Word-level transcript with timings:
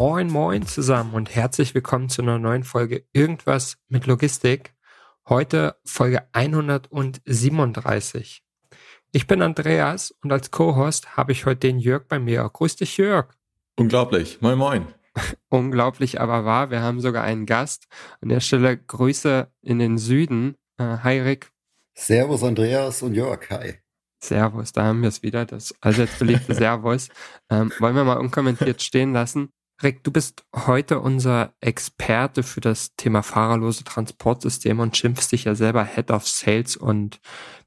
Moin, 0.00 0.30
moin 0.30 0.64
zusammen 0.64 1.12
und 1.12 1.34
herzlich 1.34 1.74
willkommen 1.74 2.08
zu 2.08 2.22
einer 2.22 2.38
neuen 2.38 2.62
Folge 2.62 3.04
Irgendwas 3.12 3.78
mit 3.88 4.06
Logistik. 4.06 4.72
Heute 5.28 5.74
Folge 5.84 6.22
137. 6.30 8.44
Ich 9.10 9.26
bin 9.26 9.42
Andreas 9.42 10.14
und 10.22 10.30
als 10.30 10.52
Co-Host 10.52 11.16
habe 11.16 11.32
ich 11.32 11.46
heute 11.46 11.66
den 11.66 11.80
Jörg 11.80 12.04
bei 12.06 12.20
mir. 12.20 12.48
Grüß 12.48 12.76
dich, 12.76 12.96
Jörg. 12.96 13.34
Unglaublich. 13.74 14.40
Moin, 14.40 14.56
moin. 14.56 14.86
Unglaublich, 15.48 16.20
aber 16.20 16.44
wahr. 16.44 16.70
Wir 16.70 16.80
haben 16.80 17.00
sogar 17.00 17.24
einen 17.24 17.44
Gast. 17.44 17.88
An 18.20 18.28
der 18.28 18.38
Stelle 18.38 18.78
Grüße 18.78 19.50
in 19.62 19.80
den 19.80 19.98
Süden. 19.98 20.54
Äh, 20.76 20.98
hi, 21.02 21.18
Rick. 21.18 21.50
Servus, 21.94 22.44
Andreas 22.44 23.02
und 23.02 23.14
Jörg. 23.14 23.50
Hi. 23.50 23.80
Servus, 24.20 24.70
da 24.70 24.84
haben 24.84 25.02
wir 25.02 25.08
es 25.08 25.24
wieder, 25.24 25.44
das 25.44 25.74
allseits 25.80 26.20
beliebte 26.20 26.54
Servus. 26.54 27.08
Ähm, 27.50 27.72
wollen 27.80 27.96
wir 27.96 28.04
mal 28.04 28.18
unkommentiert 28.18 28.80
stehen 28.80 29.12
lassen. 29.12 29.52
Rick, 29.80 30.02
du 30.02 30.10
bist 30.10 30.44
heute 30.66 30.98
unser 30.98 31.54
Experte 31.60 32.42
für 32.42 32.60
das 32.60 32.96
Thema 32.96 33.22
fahrerlose 33.22 33.84
Transportsysteme 33.84 34.82
und 34.82 34.96
schimpfst 34.96 35.30
dich 35.30 35.44
ja 35.44 35.54
selber 35.54 35.84
Head 35.84 36.10
of 36.10 36.26
Sales 36.26 36.76
und 36.76 37.20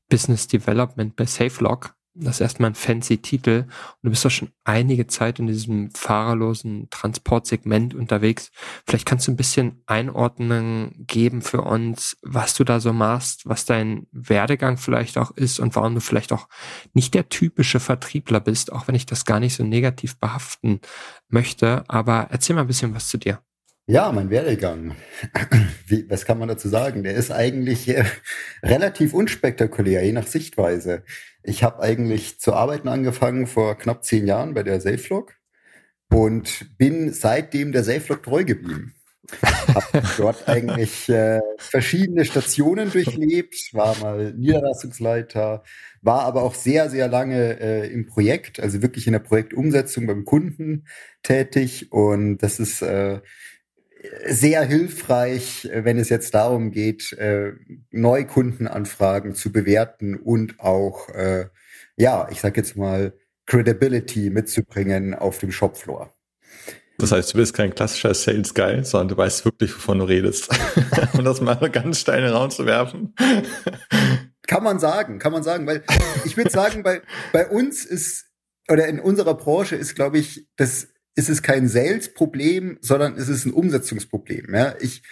Business 0.10 0.48
Development 0.48 1.16
bei 1.16 1.26
SafeLock. 1.26 1.96
Das 2.14 2.36
ist 2.36 2.42
erstmal 2.42 2.72
ein 2.72 2.76
fancy 2.76 3.20
Titel. 3.20 3.64
Und 3.64 4.04
du 4.04 4.10
bist 4.10 4.26
doch 4.26 4.32
schon 4.32 4.52
einige 4.66 5.08
Zeit 5.08 5.40
in 5.40 5.48
diesem 5.48 5.92
fahrerlosen 5.92 6.90
Transportsegment 6.90 7.96
unterwegs. 7.96 8.52
Vielleicht 8.86 9.06
kannst 9.06 9.28
du 9.28 9.32
ein 9.32 9.38
bisschen 9.38 9.82
Einordnungen 9.86 11.06
geben 11.08 11.42
für 11.42 11.62
uns, 11.62 12.18
was 12.22 12.54
du 12.54 12.66
da 12.66 12.82
so 12.82 12.92
machst, 12.92 13.48
was 13.48 13.64
dein 13.64 14.08
Werdegang 14.12 14.78
vielleicht 14.78 15.18
auch 15.18 15.32
ist 15.32 15.60
und 15.60 15.76
warum 15.76 15.96
du 15.96 16.02
vielleicht 16.02 16.34
auch 16.34 16.50
nicht 16.94 17.14
der 17.14 17.30
typische 17.30 17.80
Vertriebler 17.80 18.42
bist, 18.42 18.74
auch 18.74 18.90
wenn 18.90 18.96
ich 18.96 19.06
das 19.06 19.24
gar 19.24 19.40
nicht 19.40 19.56
so 19.56 19.64
negativ 19.64 20.20
behaften 20.20 20.82
möchte. 21.30 21.86
Aber 21.88 22.28
erzähl 22.30 22.56
mal 22.56 22.64
ein 22.64 22.68
bisschen 22.68 22.94
was 22.94 23.08
zu 23.08 23.20
dir. 23.20 23.40
Ja, 23.88 24.12
mein 24.12 24.30
Werdegang. 24.30 24.96
Wie, 25.88 26.10
was 26.10 26.26
kann 26.26 26.40
man 26.40 26.48
dazu 26.48 26.70
sagen? 26.70 27.04
Der 27.04 27.16
ist 27.16 27.32
eigentlich 27.32 27.90
äh, 27.90 28.06
relativ 28.64 29.14
unspektakulär, 29.14 30.06
je 30.06 30.14
nach 30.14 30.28
Sichtweise. 30.28 31.04
Ich 31.44 31.64
habe 31.64 31.82
eigentlich 31.82 32.40
zu 32.40 32.54
arbeiten 32.54 32.88
angefangen 32.88 33.48
vor 33.48 33.78
knapp 33.78 34.04
zehn 34.04 34.28
Jahren 34.28 34.54
bei 34.54 34.64
der 34.64 34.80
SafeLog 34.80 35.34
und 36.12 36.78
bin 36.78 37.14
seitdem 37.14 37.72
der 37.72 37.84
SafeLog 37.84 38.24
treu 38.24 38.44
geblieben. 38.44 38.94
habe 39.42 40.04
dort 40.18 40.48
eigentlich 40.48 41.08
äh, 41.10 41.40
verschiedene 41.58 42.26
Stationen 42.26 42.92
durchlebt, 42.92 43.56
war 43.74 43.98
mal 44.00 44.34
Niederlassungsleiter, 44.34 45.64
war 46.02 46.24
aber 46.24 46.44
auch 46.44 46.56
sehr, 46.56 46.90
sehr 46.90 47.08
lange 47.08 47.60
äh, 47.60 47.88
im 47.92 48.08
Projekt, 48.08 48.60
also 48.60 48.82
wirklich 48.82 49.08
in 49.08 49.14
der 49.14 49.20
Projektumsetzung 49.20 50.08
beim 50.08 50.26
Kunden 50.26 50.86
tätig. 51.24 51.92
Und 51.92 52.40
das 52.40 52.60
ist 52.60 52.82
äh, 52.82 53.22
sehr 54.26 54.64
hilfreich, 54.64 55.70
wenn 55.72 55.98
es 55.98 56.10
jetzt 56.10 56.34
darum 56.34 56.72
geht, 56.72 57.14
äh, 57.14 57.54
Neukundenanfragen 57.92 59.36
zu 59.36 59.52
bewerten 59.52 60.16
und 60.16 60.60
auch, 60.60 61.10
äh, 61.10 61.48
ja, 61.96 62.28
ich 62.32 62.42
sag 62.42 62.58
jetzt 62.58 62.76
mal, 62.76 63.14
Credibility 63.46 64.30
mitzubringen 64.30 65.14
auf 65.14 65.40
dem 65.40 65.52
Shopfloor. 65.52 66.14
Das 66.98 67.12
heißt, 67.12 67.34
du 67.34 67.38
bist 67.38 67.56
kein 67.56 67.74
klassischer 67.74 68.14
Sales 68.14 68.54
Guy, 68.54 68.84
sondern 68.84 69.10
du 69.10 69.18
weißt 69.18 69.44
wirklich, 69.44 69.76
wovon 69.76 70.00
du 70.00 70.06
redest. 70.06 70.50
um 71.14 71.24
das 71.24 71.42
mal 71.42 71.56
ganz 71.70 72.00
steil 72.00 72.20
in 72.20 72.26
den 72.26 72.34
Raum 72.34 72.52
zu 72.52 72.66
werfen. 72.66 73.16
kann 74.48 74.64
man 74.64 74.80
sagen, 74.80 75.18
kann 75.18 75.32
man 75.32 75.44
sagen, 75.44 75.66
weil 75.66 75.84
ich 76.26 76.38
würde 76.38 76.52
sagen, 76.52 76.84
bei, 76.84 77.02
bei 77.34 77.48
uns 77.48 77.86
ist, 77.86 78.26
oder 78.70 78.88
in 78.88 79.00
unserer 79.00 79.34
Branche 79.34 79.76
ist, 79.76 79.96
glaube 79.96 80.20
ich, 80.20 80.48
das 80.58 80.90
ist 81.16 81.30
es 81.30 81.42
kein 81.42 81.68
Sales-Problem, 81.68 82.78
sondern 82.82 83.16
es 83.16 83.30
ist 83.30 83.46
ein 83.46 83.54
Umsetzungsproblem. 83.54 84.54
Ja? 84.54 84.76
Ich, 84.80 85.04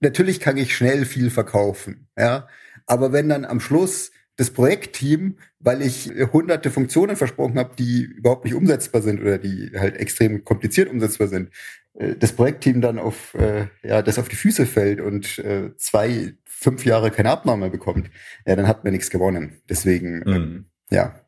natürlich 0.00 0.40
kann 0.40 0.56
ich 0.56 0.74
schnell 0.74 1.04
viel 1.04 1.30
verkaufen, 1.30 2.08
ja, 2.18 2.48
aber 2.86 3.12
wenn 3.12 3.28
dann 3.28 3.44
am 3.44 3.60
Schluss 3.60 4.10
das 4.36 4.50
Projektteam, 4.50 5.36
weil 5.58 5.82
ich 5.82 6.10
hunderte 6.32 6.70
Funktionen 6.70 7.14
versprochen 7.14 7.58
habe, 7.58 7.76
die 7.78 8.04
überhaupt 8.04 8.46
nicht 8.46 8.54
umsetzbar 8.54 9.02
sind 9.02 9.20
oder 9.20 9.36
die 9.36 9.72
halt 9.76 9.96
extrem 9.96 10.44
kompliziert 10.44 10.88
umsetzbar 10.88 11.28
sind, 11.28 11.50
äh, 11.94 12.16
das 12.16 12.32
Projektteam 12.32 12.80
dann 12.80 12.98
auf 12.98 13.34
äh, 13.34 13.66
ja 13.82 14.00
das 14.00 14.18
auf 14.18 14.30
die 14.30 14.36
Füße 14.36 14.64
fällt 14.64 15.00
und 15.00 15.38
äh, 15.40 15.76
zwei 15.76 16.34
fünf 16.46 16.86
Jahre 16.86 17.10
keine 17.10 17.30
Abnahme 17.30 17.68
bekommt, 17.68 18.10
ja, 18.46 18.56
dann 18.56 18.66
hat 18.66 18.82
man 18.82 18.94
nichts 18.94 19.10
gewonnen. 19.10 19.60
Deswegen 19.68 20.20
mhm. 20.20 20.32
ähm, 20.32 20.64
ja 20.90 21.20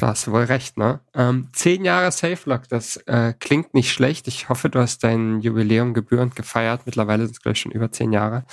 da 0.00 0.08
hast 0.08 0.26
du 0.26 0.32
wohl 0.32 0.44
recht, 0.44 0.78
ne? 0.78 1.00
Ähm, 1.14 1.48
zehn 1.52 1.84
Jahre 1.84 2.10
SafeLock, 2.10 2.68
das 2.68 2.96
äh, 3.06 3.34
klingt 3.38 3.74
nicht 3.74 3.92
schlecht. 3.92 4.26
Ich 4.28 4.48
hoffe, 4.48 4.70
du 4.70 4.78
hast 4.78 5.04
dein 5.04 5.40
Jubiläum 5.40 5.92
gebührend 5.92 6.36
gefeiert. 6.36 6.82
Mittlerweile 6.86 7.24
sind 7.24 7.36
es, 7.36 7.42
glaube 7.42 7.52
ich, 7.52 7.60
schon 7.60 7.72
über 7.72 7.92
zehn 7.92 8.12
Jahre. 8.12 8.46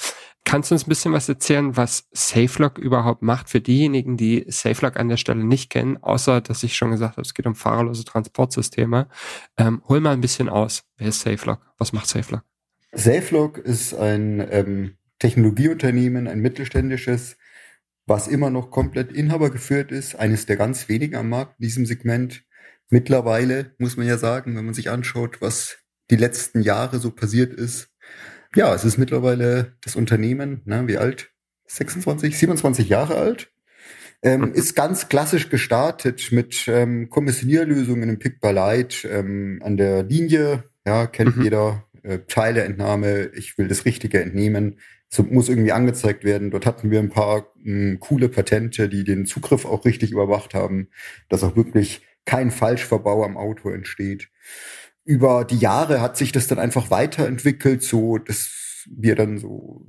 Kannst 0.44 0.72
du 0.72 0.76
uns 0.76 0.86
ein 0.86 0.90
bisschen 0.90 1.14
was 1.14 1.30
erzählen, 1.30 1.78
was 1.78 2.10
SafeLock 2.12 2.78
überhaupt 2.78 3.22
macht 3.22 3.50
für 3.50 3.62
diejenigen, 3.62 4.18
die 4.18 4.46
SafeLock 4.48 5.00
an 5.00 5.08
der 5.08 5.18
Stelle 5.18 5.44
nicht 5.44 5.70
kennen, 5.70 5.98
außer 6.02 6.42
dass 6.42 6.64
ich 6.64 6.76
schon 6.76 6.92
gesagt 6.92 7.14
habe, 7.14 7.22
es 7.22 7.34
geht 7.34 7.46
um 7.46 7.56
fahrerlose 7.56 8.04
Transportsysteme. 8.04 9.08
Ähm, 9.58 9.82
hol 9.88 10.02
mal 10.02 10.12
ein 10.14 10.22
bisschen 10.22 10.50
aus. 10.50 10.84
Wer 10.98 11.10
ist 11.10 11.22
SafeLock? 11.22 11.62
Was 11.78 11.94
macht 11.94 12.08
SafeLock? 12.08 12.44
SafeLock 12.94 13.58
ist 13.58 13.94
ein 13.94 14.46
ähm, 14.52 14.98
Technologieunternehmen, 15.20 16.28
ein 16.28 16.40
mittelständisches, 16.40 17.38
was 18.06 18.28
immer 18.28 18.50
noch 18.50 18.72
komplett 18.72 19.12
inhabergeführt 19.12 19.92
ist, 19.92 20.16
eines 20.16 20.46
der 20.46 20.58
ganz 20.58 20.90
wenigen 20.90 21.16
am 21.16 21.30
Markt 21.30 21.60
in 21.60 21.64
diesem 21.64 21.86
Segment. 21.86 22.44
Mittlerweile 22.90 23.74
muss 23.78 23.98
man 23.98 24.08
ja 24.08 24.18
sagen, 24.18 24.56
wenn 24.56 24.66
man 24.66 24.74
sich 24.74 24.90
anschaut, 24.90 25.42
was 25.42 25.78
die 26.10 26.18
letzten 26.18 26.62
Jahre 26.62 27.00
so 27.00 27.12
passiert 27.12 27.54
ist. 27.54 27.90
Ja, 28.56 28.76
es 28.76 28.84
ist 28.84 28.98
mittlerweile 28.98 29.78
das 29.82 29.96
Unternehmen, 29.96 30.62
ne, 30.66 30.88
wie 30.88 30.98
alt? 30.98 31.32
26, 31.68 32.38
27 32.38 32.90
Jahre 32.90 33.16
alt. 33.16 33.50
Ähm, 34.24 34.42
mhm. 34.42 34.54
ist 34.54 34.76
ganz 34.76 35.10
klassisch 35.10 35.50
gestartet 35.50 36.32
mit 36.32 36.68
ähm, 36.68 37.10
Kommissionierlösungen 37.10 38.08
im 38.08 38.20
Pick 38.20 38.40
by 38.40 38.52
Light 38.52 39.08
ähm, 39.10 39.62
an 39.64 39.78
der 39.78 40.04
Linie. 40.04 40.64
Ja, 40.86 41.08
kennt 41.08 41.38
mhm. 41.38 41.44
jeder. 41.44 41.88
Äh, 42.04 42.20
Teileentnahme, 42.28 43.32
ich 43.36 43.58
will 43.58 43.68
das 43.68 43.86
Richtige 43.86 44.22
entnehmen 44.22 44.80
so 45.14 45.24
muss 45.24 45.50
irgendwie 45.50 45.74
angezeigt 45.74 46.24
werden. 46.24 46.52
Dort 46.52 46.66
hatten 46.66 46.90
wir 46.90 47.00
ein 47.00 47.10
paar 47.10 47.52
mh, 47.56 47.64
hm, 47.64 48.00
coole 48.00 48.30
Patente, 48.30 48.88
die 48.90 49.04
den 49.04 49.26
Zugriff 49.26 49.66
auch 49.66 49.86
richtig 49.86 50.12
überwacht 50.12 50.54
haben, 50.54 50.88
dass 51.30 51.44
auch 51.44 51.56
wirklich 51.56 52.02
kein 52.26 52.52
Falschverbau 52.52 53.24
am 53.24 53.38
Auto 53.38 53.70
entsteht. 53.70 54.30
Über 55.04 55.44
die 55.46 55.58
Jahre 55.58 56.02
hat 56.02 56.16
sich 56.16 56.32
das 56.32 56.48
dann 56.48 56.60
einfach 56.60 56.92
weiterentwickelt, 56.92 57.84
so 57.84 58.18
dass 58.18 58.86
wir 58.90 59.16
dann 59.16 59.38
so, 59.38 59.86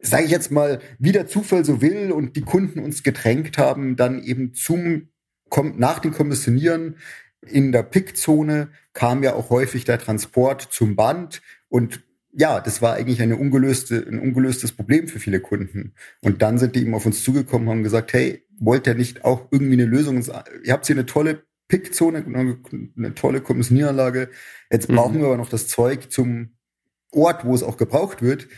sage 0.00 0.24
ich 0.24 0.30
jetzt 0.30 0.50
mal, 0.50 0.80
wie 0.98 1.12
der 1.12 1.26
Zufall 1.26 1.64
so 1.64 1.80
will 1.80 2.10
und 2.10 2.36
die 2.36 2.42
Kunden 2.42 2.80
uns 2.80 3.02
gedrängt 3.02 3.58
haben, 3.58 3.96
dann 3.96 4.22
eben 4.22 4.54
zum 4.54 5.08
nach 5.76 6.00
dem 6.00 6.12
Kommissionieren 6.12 6.96
in 7.46 7.70
der 7.70 7.84
Pickzone 7.84 8.70
kam 8.92 9.22
ja 9.22 9.34
auch 9.34 9.50
häufig 9.50 9.84
der 9.84 9.98
Transport 9.98 10.62
zum 10.62 10.96
Band 10.96 11.40
und 11.68 12.02
ja, 12.38 12.60
das 12.60 12.82
war 12.82 12.92
eigentlich 12.94 13.22
eine 13.22 13.36
ungelöste, 13.36 14.06
ein 14.06 14.20
ungelöstes 14.20 14.72
Problem 14.72 15.08
für 15.08 15.18
viele 15.18 15.40
Kunden. 15.40 15.94
Und 16.20 16.42
dann 16.42 16.58
sind 16.58 16.76
die 16.76 16.82
eben 16.82 16.94
auf 16.94 17.06
uns 17.06 17.24
zugekommen 17.24 17.66
und 17.66 17.74
haben 17.74 17.82
gesagt, 17.82 18.12
hey, 18.12 18.44
wollt 18.58 18.86
ihr 18.86 18.94
nicht 18.94 19.24
auch 19.24 19.48
irgendwie 19.50 19.72
eine 19.72 19.86
Lösung? 19.86 20.22
Ihr 20.62 20.72
habt 20.72 20.86
hier 20.86 20.96
eine 20.96 21.06
tolle 21.06 21.44
Pickzone, 21.68 22.26
eine 22.26 23.14
tolle 23.14 23.40
Kommissionieranlage. 23.40 24.28
Jetzt 24.70 24.90
mhm. 24.90 24.96
brauchen 24.96 25.20
wir 25.20 25.26
aber 25.26 25.38
noch 25.38 25.48
das 25.48 25.68
Zeug 25.68 26.10
zum 26.10 26.50
Ort, 27.10 27.46
wo 27.46 27.54
es 27.54 27.62
auch 27.62 27.78
gebraucht 27.78 28.20
wird. 28.20 28.48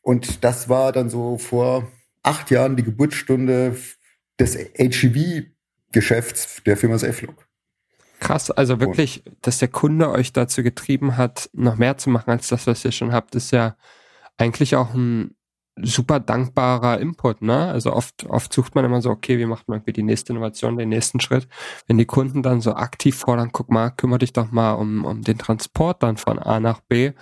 Und 0.00 0.44
das 0.44 0.68
war 0.68 0.92
dann 0.92 1.10
so 1.10 1.38
vor 1.38 1.90
acht 2.22 2.52
Jahren 2.52 2.76
die 2.76 2.84
Geburtsstunde 2.84 3.76
des 4.38 4.56
HEV-Geschäfts 4.56 6.62
der 6.64 6.76
Firma 6.76 6.98
SafeLock. 6.98 7.47
Krass, 8.20 8.50
also 8.50 8.80
wirklich, 8.80 9.22
dass 9.42 9.58
der 9.58 9.68
Kunde 9.68 10.10
euch 10.10 10.32
dazu 10.32 10.62
getrieben 10.62 11.16
hat, 11.16 11.50
noch 11.52 11.76
mehr 11.76 11.98
zu 11.98 12.10
machen 12.10 12.30
als 12.30 12.48
das, 12.48 12.66
was 12.66 12.84
ihr 12.84 12.92
schon 12.92 13.12
habt, 13.12 13.34
ist 13.34 13.52
ja 13.52 13.76
eigentlich 14.36 14.74
auch 14.74 14.92
ein 14.94 15.36
super 15.80 16.20
dankbarer 16.20 16.98
Input, 16.98 17.42
ne? 17.42 17.68
Also 17.68 17.92
oft, 17.92 18.26
oft 18.26 18.52
sucht 18.52 18.74
man 18.74 18.84
immer 18.84 19.00
so, 19.00 19.10
okay, 19.10 19.38
wie 19.38 19.46
macht 19.46 19.68
man 19.68 19.78
irgendwie 19.78 19.92
die 19.92 20.02
nächste 20.02 20.32
Innovation, 20.32 20.76
den 20.76 20.88
nächsten 20.88 21.20
Schritt. 21.20 21.48
Wenn 21.86 21.98
die 21.98 22.06
Kunden 22.06 22.42
dann 22.42 22.60
so 22.60 22.74
aktiv 22.74 23.16
fordern, 23.16 23.50
guck 23.52 23.70
mal, 23.70 23.90
kümmere 23.90 24.18
dich 24.18 24.32
doch 24.32 24.50
mal 24.50 24.72
um, 24.72 25.04
um 25.04 25.22
den 25.22 25.38
Transport 25.38 26.02
dann 26.02 26.16
von 26.16 26.38
A 26.38 26.60
nach 26.60 26.80
B, 26.80 27.12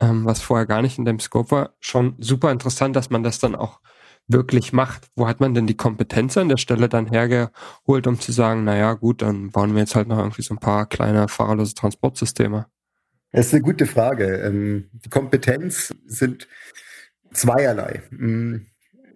ähm, 0.00 0.24
was 0.24 0.42
vorher 0.42 0.66
gar 0.66 0.82
nicht 0.82 0.98
in 0.98 1.04
dem 1.04 1.20
Scope 1.20 1.50
war, 1.50 1.70
schon 1.80 2.14
super 2.18 2.50
interessant, 2.50 2.96
dass 2.96 3.10
man 3.10 3.22
das 3.22 3.38
dann 3.38 3.54
auch 3.54 3.80
wirklich 4.28 4.72
macht. 4.72 5.08
Wo 5.16 5.28
hat 5.28 5.40
man 5.40 5.54
denn 5.54 5.66
die 5.66 5.76
Kompetenz 5.76 6.36
an 6.36 6.48
der 6.48 6.56
Stelle 6.56 6.88
dann 6.88 7.06
hergeholt, 7.06 8.06
um 8.06 8.18
zu 8.20 8.32
sagen, 8.32 8.64
naja, 8.64 8.94
gut, 8.94 9.22
dann 9.22 9.50
bauen 9.50 9.74
wir 9.74 9.80
jetzt 9.80 9.94
halt 9.94 10.08
noch 10.08 10.18
irgendwie 10.18 10.42
so 10.42 10.54
ein 10.54 10.60
paar 10.60 10.86
kleine 10.86 11.28
fahrerlose 11.28 11.74
Transportsysteme? 11.74 12.66
Das 13.32 13.46
ist 13.46 13.54
eine 13.54 13.62
gute 13.62 13.86
Frage. 13.86 14.36
Ähm, 14.38 14.88
die 14.92 15.08
Kompetenz 15.08 15.94
sind 16.06 16.48
zweierlei. 17.32 18.02
Mm, 18.10 18.66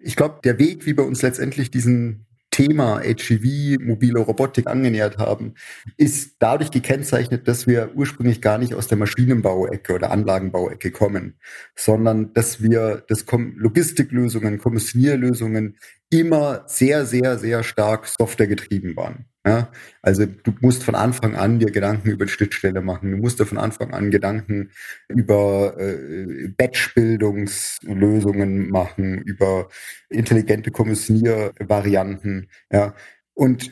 ich 0.01 0.15
glaube, 0.15 0.39
der 0.43 0.59
Weg, 0.59 0.85
wie 0.85 0.97
wir 0.97 1.05
uns 1.05 1.21
letztendlich 1.21 1.71
diesen 1.71 2.26
Thema 2.57 3.01
HGV, 3.03 3.77
mobile 3.79 4.17
Robotik 4.17 4.65
angenähert 4.65 5.19
haben, 5.19 5.53
ist 5.95 6.37
dadurch 6.39 6.71
gekennzeichnet, 6.71 7.47
dass 7.47 7.67
wir 7.67 7.91
ursprünglich 7.93 8.41
gar 8.41 8.57
nicht 8.57 8.73
aus 8.73 8.87
der 8.87 8.97
Maschinenbauecke 8.97 9.93
oder 9.93 10.09
Anlagenbauecke 10.09 10.89
kommen, 10.89 11.35
sondern 11.75 12.33
dass 12.33 12.59
wir 12.59 13.03
das 13.07 13.27
Logistiklösungen, 13.29 14.57
Kommissionierlösungen 14.57 15.77
immer 16.09 16.63
sehr, 16.65 17.05
sehr, 17.05 17.37
sehr 17.37 17.61
stark 17.61 18.07
softwaregetrieben 18.07 18.95
waren. 18.95 19.25
Ja, 19.47 19.71
also 20.01 20.25
du 20.25 20.53
musst 20.59 20.83
von 20.83 20.95
Anfang 20.95 21.35
an 21.35 21.59
dir 21.59 21.71
Gedanken 21.71 22.09
über 22.09 22.25
die 22.25 22.31
Schnittstelle 22.31 22.81
machen. 22.81 23.11
Du 23.11 23.17
musst 23.17 23.39
dir 23.39 23.45
von 23.45 23.57
Anfang 23.57 23.93
an 23.93 24.11
Gedanken 24.11 24.71
über 25.07 25.79
äh, 25.79 26.49
Batch-Bildungslösungen 26.49 28.69
machen, 28.69 29.19
über 29.19 29.69
intelligente 30.09 30.71
Kommissioniervarianten. 30.71 32.49
Ja, 32.69 32.93
und 33.35 33.71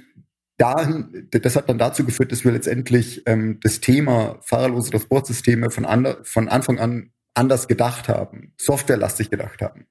dahin, 0.55 1.27
das 1.31 1.57
hat 1.57 1.67
dann 1.67 1.77
dazu 1.77 2.05
geführt, 2.05 2.31
dass 2.31 2.45
wir 2.45 2.53
letztendlich 2.53 3.23
ähm, 3.25 3.59
das 3.61 3.81
Thema 3.81 4.39
fahrerlose 4.43 4.91
Transportsysteme 4.91 5.71
von, 5.71 5.83
ander, 5.83 6.23
von 6.23 6.47
Anfang 6.47 6.79
an 6.79 7.11
anders 7.33 7.67
gedacht 7.67 8.07
haben, 8.07 8.53
softwarelastig 8.55 9.29
gedacht 9.29 9.61
haben 9.61 9.87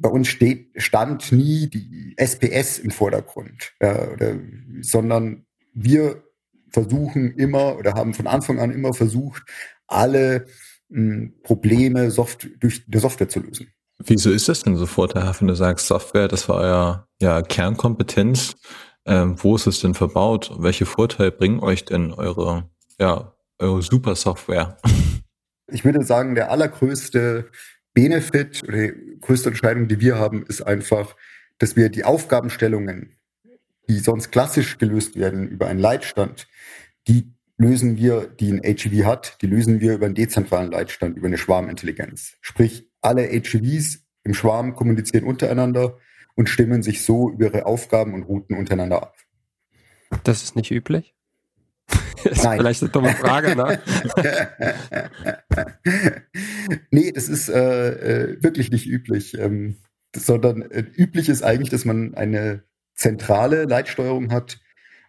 bei 0.00 0.08
uns 0.08 0.28
steht, 0.28 0.70
stand 0.76 1.32
nie 1.32 1.68
die 1.68 2.14
SPS 2.16 2.78
im 2.78 2.90
Vordergrund, 2.90 3.72
äh, 3.80 4.08
oder, 4.08 4.38
sondern 4.80 5.46
wir 5.74 6.22
versuchen 6.70 7.32
immer 7.32 7.76
oder 7.76 7.94
haben 7.94 8.14
von 8.14 8.26
Anfang 8.26 8.58
an 8.58 8.70
immer 8.70 8.92
versucht, 8.92 9.42
alle 9.86 10.46
mh, 10.88 11.14
hm, 11.14 11.34
Probleme 11.42 12.10
Soft 12.10 12.48
durch 12.60 12.84
die 12.86 12.98
Software 12.98 13.28
zu 13.28 13.40
lösen. 13.40 13.72
Wieso 14.04 14.30
ist 14.30 14.48
das 14.48 14.62
denn 14.62 14.76
so 14.76 14.86
vorteilhaft, 14.86 15.40
wenn 15.40 15.48
du 15.48 15.56
sagst, 15.56 15.86
Software, 15.86 16.28
das 16.28 16.48
war 16.48 16.56
euer 16.56 17.08
ja, 17.20 17.42
Kernkompetenz? 17.42 18.54
Ähm, 19.06 19.36
wo 19.38 19.56
ist 19.56 19.66
es 19.66 19.80
denn 19.80 19.94
verbaut? 19.94 20.54
Welche 20.58 20.86
Vorteile 20.86 21.32
bringen 21.32 21.60
euch 21.60 21.84
denn 21.84 22.12
eure, 22.12 22.70
ja, 23.00 23.34
eure 23.58 23.82
Super-Software? 23.82 24.76
Ich 25.70 25.84
würde 25.84 26.04
sagen, 26.04 26.34
der 26.34 26.50
allergrößte 26.50 27.50
Benefit 27.92 28.62
oder 28.66 28.88
größte 29.20 29.48
Entscheidung, 29.50 29.88
die 29.88 30.00
wir 30.00 30.18
haben, 30.18 30.44
ist 30.46 30.62
einfach, 30.62 31.16
dass 31.58 31.76
wir 31.76 31.88
die 31.88 32.04
Aufgabenstellungen, 32.04 33.16
die 33.88 33.98
sonst 33.98 34.30
klassisch 34.30 34.78
gelöst 34.78 35.16
werden 35.16 35.48
über 35.48 35.66
einen 35.66 35.80
Leitstand, 35.80 36.48
die 37.06 37.32
lösen 37.56 37.96
wir, 37.96 38.26
die 38.26 38.52
ein 38.52 38.62
HEV 38.62 39.04
hat, 39.04 39.42
die 39.42 39.46
lösen 39.46 39.80
wir 39.80 39.94
über 39.94 40.06
einen 40.06 40.14
dezentralen 40.14 40.70
Leitstand, 40.70 41.16
über 41.16 41.26
eine 41.26 41.38
Schwarmintelligenz. 41.38 42.36
Sprich, 42.40 42.88
alle 43.00 43.22
HEVs 43.22 44.06
im 44.24 44.34
Schwarm 44.34 44.74
kommunizieren 44.74 45.24
untereinander 45.24 45.98
und 46.36 46.48
stimmen 46.48 46.82
sich 46.82 47.02
so 47.02 47.30
über 47.30 47.46
ihre 47.46 47.66
Aufgaben 47.66 48.14
und 48.14 48.22
Routen 48.22 48.56
untereinander 48.56 49.02
ab. 49.02 49.16
Das 50.22 50.42
ist 50.42 50.54
nicht 50.54 50.70
üblich? 50.70 51.14
ist 52.24 52.44
Nein. 52.44 52.58
vielleicht 52.58 52.82
eine 52.82 52.90
dumme 52.90 53.10
Frage, 53.10 53.56
ne? 53.56 53.80
nee, 56.90 57.12
das 57.12 57.28
ist 57.28 57.48
äh, 57.48 58.32
äh, 58.32 58.42
wirklich 58.42 58.70
nicht 58.70 58.86
üblich, 58.86 59.38
ähm, 59.38 59.76
sondern 60.14 60.62
äh, 60.62 60.84
üblich 60.96 61.28
ist 61.28 61.42
eigentlich, 61.42 61.70
dass 61.70 61.84
man 61.84 62.14
eine 62.14 62.64
zentrale 62.94 63.64
Leitsteuerung 63.64 64.32
hat 64.32 64.60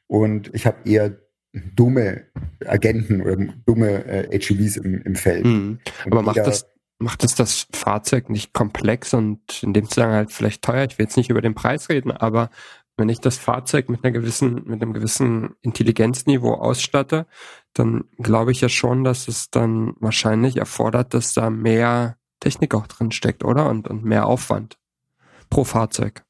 und 0.07 0.53
ich 0.53 0.65
habe 0.65 0.89
eher 0.89 1.17
dumme 1.53 2.25
Agenten 2.65 3.21
oder 3.21 3.37
dumme 3.65 4.05
äh, 4.05 4.39
HEVs 4.39 4.77
im, 4.77 5.01
im 5.01 5.15
Feld. 5.15 5.45
Mhm. 5.45 5.79
Aber 6.05 6.21
macht 6.21 6.37
das, 6.37 6.67
macht 6.99 7.23
es 7.23 7.35
das 7.35 7.67
Fahrzeug 7.73 8.29
nicht 8.29 8.53
komplex 8.53 9.13
und 9.13 9.63
in 9.63 9.73
dem 9.73 9.89
Zusammenhang 9.89 10.17
halt 10.17 10.31
vielleicht 10.31 10.61
teuer? 10.61 10.85
Ich 10.85 10.97
will 10.97 11.05
jetzt 11.05 11.17
nicht 11.17 11.29
über 11.29 11.41
den 11.41 11.55
Preis 11.55 11.89
reden, 11.89 12.11
aber 12.11 12.49
wenn 12.99 13.09
ich 13.09 13.19
das 13.19 13.37
Fahrzeug 13.37 13.89
mit 13.89 14.03
einer 14.03 14.11
gewissen, 14.11 14.63
mit 14.65 14.81
einem 14.81 14.93
gewissen 14.93 15.55
Intelligenzniveau 15.61 16.53
ausstatte, 16.53 17.25
dann 17.73 18.03
glaube 18.17 18.51
ich 18.51 18.61
ja 18.61 18.69
schon, 18.69 19.03
dass 19.03 19.27
es 19.27 19.49
dann 19.49 19.95
wahrscheinlich 19.99 20.57
erfordert, 20.57 21.13
dass 21.13 21.33
da 21.33 21.49
mehr 21.49 22.17
Technik 22.39 22.75
auch 22.75 22.87
drin 22.87 23.11
steckt, 23.11 23.43
oder? 23.43 23.69
Und, 23.69 23.87
und 23.87 24.03
mehr 24.03 24.27
Aufwand 24.27 24.77
pro 25.49 25.63
Fahrzeug. 25.63 26.23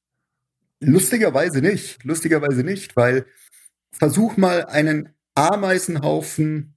Lustigerweise 0.79 1.61
nicht. 1.61 2.03
Lustigerweise 2.03 2.63
nicht, 2.63 2.95
weil 2.95 3.25
versuch 3.91 4.37
mal 4.37 4.65
einen 4.65 5.09
Ameisenhaufen 5.35 6.75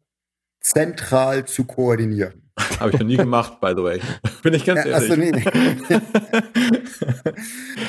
zentral 0.60 1.46
zu 1.46 1.64
koordinieren. 1.64 2.41
Habe 2.80 2.90
ich 2.90 2.98
noch 2.98 3.06
nie 3.06 3.16
gemacht, 3.16 3.60
by 3.60 3.72
the 3.76 3.82
way. 3.82 4.00
Bin 4.42 4.54
ich 4.54 4.64
ganz 4.64 4.84
ehrlich. 4.84 4.94
Achso, 4.94 5.16
nee, 5.16 5.30
nee. 5.30 5.44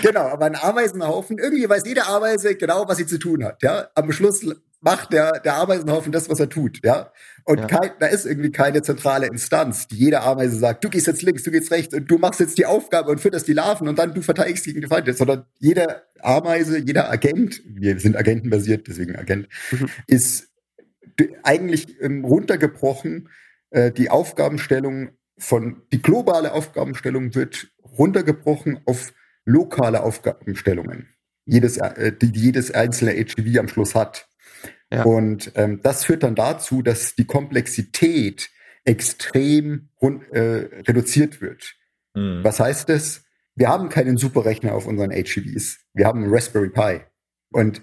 genau, 0.01 0.21
aber 0.21 0.45
ein 0.45 0.55
Ameisenhaufen, 0.55 1.37
irgendwie 1.37 1.67
weiß 1.67 1.83
jede 1.85 2.05
Ameise 2.05 2.55
genau, 2.55 2.87
was 2.87 2.97
sie 2.97 3.07
zu 3.07 3.17
tun 3.17 3.43
hat. 3.43 3.61
Ja, 3.63 3.87
am 3.95 4.11
Schluss 4.11 4.45
macht 4.81 5.13
der, 5.13 5.39
der 5.39 5.55
Ameisenhaufen 5.55 6.11
das, 6.11 6.29
was 6.29 6.39
er 6.39 6.49
tut. 6.49 6.79
Ja, 6.83 7.11
und 7.45 7.59
ja. 7.59 7.67
Kein, 7.67 7.91
da 7.99 8.07
ist 8.07 8.25
irgendwie 8.25 8.51
keine 8.51 8.81
zentrale 8.81 9.27
Instanz, 9.27 9.87
die 9.87 9.95
jede 9.95 10.21
Ameise 10.21 10.57
sagt, 10.57 10.83
du 10.83 10.89
gehst 10.89 11.07
jetzt 11.07 11.21
links, 11.21 11.43
du 11.43 11.51
gehst 11.51 11.71
rechts 11.71 11.93
und 11.93 12.09
du 12.09 12.17
machst 12.17 12.39
jetzt 12.39 12.57
die 12.57 12.65
Aufgabe 12.65 13.09
und 13.09 13.19
fütterst 13.19 13.47
die 13.47 13.53
Larven 13.53 13.87
und 13.87 13.99
dann 13.99 14.13
du 14.13 14.21
verteidigst 14.21 14.65
gegen 14.65 14.81
die 14.81 14.87
Feinde, 14.87 15.13
sondern 15.13 15.45
jede 15.59 16.03
Ameise, 16.21 16.77
jeder 16.77 17.09
Agent, 17.09 17.61
wir 17.65 17.99
sind 17.99 18.15
agentenbasiert, 18.15 18.87
deswegen 18.87 19.15
Agent, 19.15 19.47
mhm. 19.71 19.89
ist 20.07 20.49
eigentlich 21.43 22.01
ähm, 22.01 22.23
runtergebrochen 22.25 23.29
äh, 23.73 23.91
die 23.91 24.09
Aufgabenstellung 24.09 25.09
von, 25.37 25.81
die 25.91 26.01
globale 26.01 26.53
Aufgabenstellung 26.53 27.35
wird 27.35 27.67
runtergebrochen 27.97 28.79
auf 28.85 29.13
lokale 29.45 30.03
Aufgabenstellungen. 30.03 31.09
Jedes, 31.45 31.77
äh, 31.77 32.13
die 32.13 32.31
jedes 32.33 32.71
einzelne 32.71 33.11
HGV 33.11 33.59
am 33.59 33.67
Schluss 33.67 33.95
hat. 33.95 34.27
Ja. 34.91 35.03
Und 35.03 35.51
ähm, 35.55 35.81
das 35.81 36.05
führt 36.05 36.23
dann 36.23 36.35
dazu, 36.35 36.81
dass 36.83 37.15
die 37.15 37.25
Komplexität 37.25 38.49
extrem 38.85 39.89
äh, 40.31 40.39
reduziert 40.87 41.41
wird. 41.41 41.73
Mhm. 42.13 42.43
Was 42.43 42.59
heißt 42.59 42.89
das? 42.89 43.23
Wir 43.55 43.69
haben 43.69 43.89
keinen 43.89 44.17
Superrechner 44.17 44.73
auf 44.73 44.87
unseren 44.87 45.11
HGVs. 45.11 45.79
Wir 45.93 46.05
haben 46.05 46.23
einen 46.23 46.33
Raspberry 46.33 46.69
Pi. 46.69 47.01
Und 47.51 47.81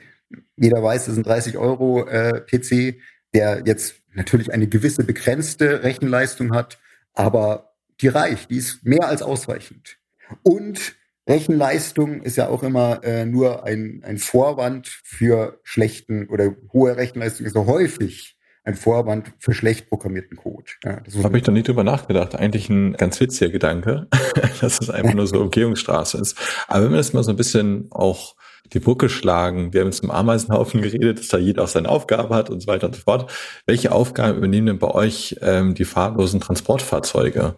jeder 0.57 0.83
weiß, 0.83 1.07
das 1.07 1.15
ist 1.15 1.19
ein 1.19 1.25
30 1.25 1.59
Euro 1.59 2.07
äh, 2.07 2.41
PC, 2.41 3.01
der 3.35 3.63
jetzt 3.67 4.00
natürlich 4.15 4.53
eine 4.53 4.67
gewisse 4.67 5.05
begrenzte 5.05 5.83
Rechenleistung 5.83 6.55
hat, 6.55 6.79
aber 7.15 7.75
die 8.01 8.09
reicht, 8.09 8.51
die 8.51 8.57
ist 8.57 8.85
mehr 8.85 9.07
als 9.07 9.23
ausreichend. 9.23 9.99
Und 10.43 10.95
Rechenleistung 11.29 12.23
ist 12.23 12.37
ja 12.37 12.49
auch 12.49 12.63
immer 12.63 13.05
äh, 13.05 13.25
nur 13.25 13.65
ein, 13.65 14.03
ein 14.05 14.19
Vorwand 14.19 14.89
für 14.89 15.61
schlechten 15.63 16.29
oder 16.29 16.55
hohe 16.73 16.97
Rechenleistung 16.97 17.47
ist 17.47 17.55
ja 17.55 17.67
häufig 17.67 18.37
ein 18.65 18.75
Vorwand 18.75 19.33
für 19.39 19.55
schlecht 19.55 19.89
programmierten 19.89 20.37
Code. 20.37 20.71
Ja, 20.85 21.01
das 21.01 21.17
habe 21.23 21.37
ich 21.39 21.45
doch 21.45 21.53
nie 21.53 21.63
drüber 21.63 21.85
nachgedacht. 21.85 22.35
Eigentlich 22.35 22.69
ein 22.69 22.93
ganz 22.95 23.19
witziger 23.21 23.51
Gedanke, 23.51 24.09
dass 24.61 24.81
es 24.81 24.91
einfach 24.91 25.15
nur 25.15 25.27
so 25.27 25.41
Umgehungsstraße 25.41 26.19
ist. 26.19 26.37
Aber 26.69 26.85
wenn 26.85 26.91
wir 26.93 26.99
das 26.99 27.13
mal 27.13 27.23
so 27.23 27.31
ein 27.31 27.37
bisschen 27.37 27.91
auch 27.91 28.37
die 28.73 28.81
Brücke 28.81 29.09
schlagen. 29.09 29.73
Wir 29.73 29.81
haben 29.81 29.89
jetzt 29.89 30.03
im 30.03 30.11
Ameisenhaufen 30.11 30.83
geredet, 30.83 31.19
dass 31.19 31.29
da 31.29 31.39
jeder 31.39 31.65
auch 31.65 31.69
seine 31.69 31.89
Aufgabe 31.89 32.35
hat 32.35 32.51
und 32.51 32.61
so 32.61 32.67
weiter 32.67 32.87
und 32.87 32.97
so 32.97 33.03
fort. 33.03 33.31
Welche 33.67 33.93
Aufgaben 33.93 34.39
übernehmen 34.39 34.67
denn 34.67 34.79
bei 34.79 34.91
euch 34.91 35.37
ähm, 35.43 35.75
die 35.75 35.85
fahrlosen 35.85 36.41
Transportfahrzeuge? 36.41 37.57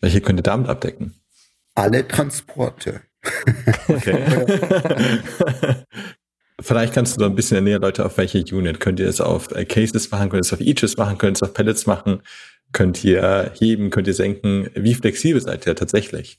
Welche 0.00 0.20
könnt 0.20 0.40
ihr 0.40 0.44
damit 0.44 0.68
abdecken? 0.68 1.14
Alle 1.74 2.06
Transporte. 2.06 3.02
Okay. 3.88 4.22
Vielleicht 6.60 6.94
kannst 6.94 7.16
du 7.16 7.20
da 7.20 7.26
ein 7.26 7.34
bisschen 7.34 7.64
näher 7.64 7.80
Leute 7.80 8.04
auf 8.06 8.16
welche 8.16 8.38
Unit. 8.38 8.80
Könnt 8.80 9.00
ihr 9.00 9.08
es 9.08 9.20
auf 9.20 9.50
äh, 9.50 9.64
Cases 9.64 10.10
machen, 10.10 10.30
könnt 10.30 10.44
ihr 10.44 10.46
es 10.46 10.52
auf 10.52 10.60
Eaches 10.60 10.96
machen, 10.96 11.18
könnt 11.18 11.36
ihr 11.36 11.42
es 11.42 11.42
auf 11.42 11.54
Pellets 11.54 11.86
machen, 11.86 12.22
könnt 12.72 13.02
ihr 13.02 13.52
heben, 13.58 13.90
könnt 13.90 14.06
ihr 14.06 14.14
senken. 14.14 14.70
Wie 14.74 14.94
flexibel 14.94 15.40
seid 15.40 15.66
ihr 15.66 15.74
tatsächlich? 15.74 16.38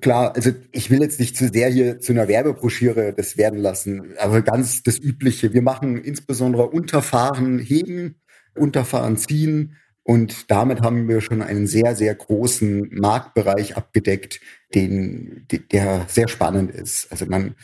Klar, 0.00 0.34
also 0.34 0.50
ich 0.72 0.90
will 0.90 1.00
jetzt 1.00 1.20
nicht 1.20 1.36
zu 1.36 1.48
sehr 1.48 1.70
hier 1.70 2.00
zu 2.00 2.12
einer 2.12 2.26
Werbebroschüre 2.26 3.12
das 3.16 3.36
werden 3.36 3.60
lassen, 3.60 4.14
aber 4.18 4.42
ganz 4.42 4.82
das 4.82 4.98
Übliche. 4.98 5.52
Wir 5.52 5.62
machen 5.62 5.96
insbesondere 6.02 6.68
Unterfahren 6.68 7.60
heben, 7.60 8.20
Unterfahren 8.54 9.16
ziehen, 9.16 9.76
Und 10.06 10.52
damit 10.52 10.82
haben 10.82 11.08
wir 11.08 11.20
schon 11.20 11.42
einen 11.42 11.66
sehr, 11.66 11.96
sehr 11.96 12.14
großen 12.14 12.90
Marktbereich 12.92 13.76
abgedeckt, 13.76 14.40
den, 14.72 15.46
der 15.72 16.04
sehr 16.06 16.28
spannend 16.28 16.70
ist. 16.70 17.10
Also 17.10 17.26
man, 17.26 17.56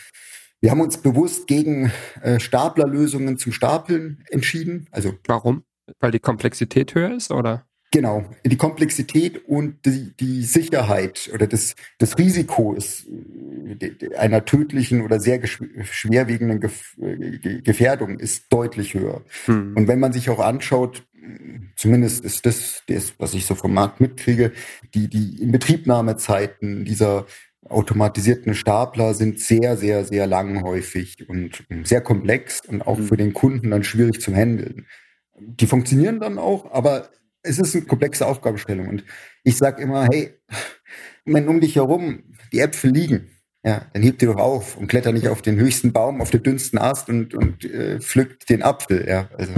wir 0.61 0.73
haben 0.73 0.81
uns 0.81 0.99
bewusst 0.99 1.47
gegen 1.47 1.93
äh, 2.21 2.41
Staplerlösungen 2.41 3.39
zum 3.39 3.53
Stapeln 3.53 4.25
entschieden. 4.29 4.89
Also 4.91 5.15
warum? 5.29 5.63
Weil 6.01 6.11
die 6.11 6.19
Komplexität 6.19 6.97
höher 6.97 7.15
ist, 7.15 7.31
oder? 7.31 7.65
Genau, 7.93 8.25
die 8.43 8.57
Komplexität 8.57 9.47
und 9.47 9.85
die, 9.85 10.17
die 10.19 10.45
Sicherheit 10.45 11.31
oder 11.35 11.47
das, 11.47 11.75
das 11.99 12.17
Risiko 12.17 12.73
ist 12.73 13.07
äh, 13.07 14.17
einer 14.17 14.47
tödlichen 14.47 15.03
oder 15.03 15.21
sehr 15.21 15.47
schwerwiegenden 15.47 16.59
Gefährdung 17.63 18.19
ist 18.19 18.51
deutlich 18.51 18.95
höher. 18.95 19.21
Hm. 19.45 19.77
Und 19.77 19.89
wenn 19.89 20.01
man 20.01 20.15
sich 20.15 20.31
auch 20.31 20.41
anschaut, 20.41 21.07
zumindest 21.77 22.25
ist 22.25 22.47
das, 22.47 22.83
das, 22.89 23.13
was 23.19 23.35
ich 23.35 23.45
so 23.45 23.55
vom 23.55 23.75
Markt 23.75 24.01
mitkriege, 24.01 24.53
die, 24.95 25.09
die 25.09 25.43
Inbetriebnahmezeiten 25.43 26.87
dieser 26.87 27.27
automatisierten 27.69 28.55
Stapler 28.55 29.13
sind 29.13 29.39
sehr, 29.39 29.77
sehr, 29.77 30.07
sehr 30.07 30.27
lang 30.27 30.63
häufig 30.63 31.29
und 31.29 31.63
sehr 31.85 32.01
komplex 32.01 32.63
und 32.67 32.81
auch 32.81 32.97
hm. 32.97 33.07
für 33.07 33.19
den 33.19 33.35
Kunden 33.35 33.71
dann 33.71 33.85
schwierig 33.85 34.23
zum 34.23 34.35
Handeln. 34.35 34.87
Die 35.39 35.67
funktionieren 35.67 36.21
dann 36.21 36.39
auch, 36.39 36.73
aber 36.73 37.11
es 37.43 37.59
ist 37.59 37.75
eine 37.75 37.85
komplexe 37.85 38.27
Aufgabenstellung. 38.27 38.89
Und 38.89 39.05
ich 39.43 39.57
sage 39.57 39.83
immer, 39.83 40.07
hey, 40.11 40.39
wenn 41.25 41.49
um 41.49 41.61
dich 41.61 41.77
herum 41.77 42.25
die 42.53 42.61
Äpfel 42.61 42.91
liegen, 42.91 43.31
ja, 43.65 43.87
dann 43.93 44.03
heb 44.03 44.19
die 44.19 44.27
doch 44.27 44.37
auf 44.37 44.77
und 44.77 44.89
kletter 44.89 45.13
nicht 45.13 45.29
auf 45.29 45.43
den 45.43 45.57
höchsten 45.57 45.93
Baum, 45.93 46.21
auf 46.21 46.31
den 46.31 46.43
dünnsten 46.43 46.79
Ast 46.79 47.09
und, 47.09 47.35
und 47.35 47.65
äh, 47.65 48.01
pflückt 48.01 48.51
den 48.51 48.63
Apfel. 48.63 49.07
Ja, 49.09 49.29
also. 49.39 49.53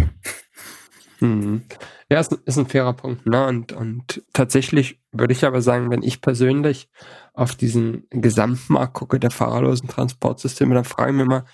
Mhm. 1.21 1.63
Ja, 2.11 2.21
ist, 2.21 2.33
ist 2.45 2.59
ein 2.59 2.67
fairer 2.67 2.93
Punkt. 2.93 3.27
Ne? 3.27 3.47
Und, 3.47 3.73
und 3.73 4.23
tatsächlich 4.35 5.01
würde 5.11 5.33
ich 5.33 5.45
aber 5.45 5.63
sagen, 5.63 5.91
wenn 5.91 6.03
ich 6.03 6.21
persönlich 6.21 6.89
auf 7.33 7.55
diesen 7.55 8.07
Gesamtmarkt 8.11 8.93
gucke 8.93 9.19
der 9.19 9.31
fahrerlosen 9.31 9.89
Transportsysteme, 9.89 10.75
dann 10.75 10.85
frage 10.85 11.13
ich 11.13 11.17
mich 11.17 11.27
mal, 11.27 11.45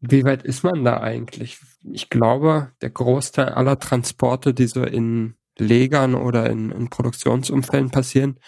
wie 0.00 0.24
weit 0.24 0.44
ist 0.44 0.62
man 0.62 0.84
da 0.84 1.00
eigentlich? 1.00 1.58
Ich 1.82 2.10
glaube, 2.10 2.70
der 2.80 2.90
Großteil 2.90 3.48
aller 3.48 3.80
Transporte, 3.80 4.54
die 4.54 4.68
so 4.68 4.84
in 4.84 5.34
Legern 5.60 6.14
oder 6.14 6.48
in, 6.50 6.70
in 6.70 6.88
Produktionsumfällen 6.90 7.90
passieren, 7.90 8.38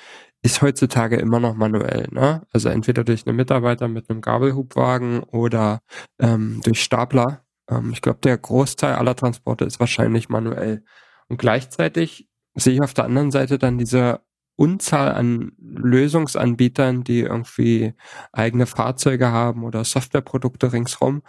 ist 0.42 0.62
heutzutage 0.62 1.16
immer 1.16 1.40
noch 1.40 1.54
manuell. 1.54 2.08
Ne? 2.10 2.46
Also 2.52 2.68
entweder 2.68 3.04
durch 3.04 3.26
einen 3.26 3.36
Mitarbeiter 3.36 3.88
mit 3.88 4.08
einem 4.08 4.20
Gabelhubwagen 4.20 5.22
oder 5.22 5.80
ähm, 6.18 6.60
durch 6.64 6.82
Stapler. 6.82 7.44
Ähm, 7.68 7.90
ich 7.92 8.00
glaube, 8.00 8.20
der 8.22 8.38
Großteil 8.38 8.94
aller 8.94 9.14
Transporte 9.14 9.64
ist 9.64 9.80
wahrscheinlich 9.80 10.28
manuell. 10.28 10.84
Und 11.28 11.38
gleichzeitig 11.38 12.28
sehe 12.54 12.74
ich 12.74 12.82
auf 12.82 12.94
der 12.94 13.04
anderen 13.04 13.30
Seite 13.30 13.58
dann 13.58 13.78
diese 13.78 14.20
Unzahl 14.56 15.12
an 15.12 15.52
Lösungsanbietern, 15.58 17.04
die 17.04 17.20
irgendwie 17.20 17.94
eigene 18.32 18.66
Fahrzeuge 18.66 19.30
haben 19.30 19.64
oder 19.64 19.84
Softwareprodukte 19.84 20.72
ringsrum 20.72 21.22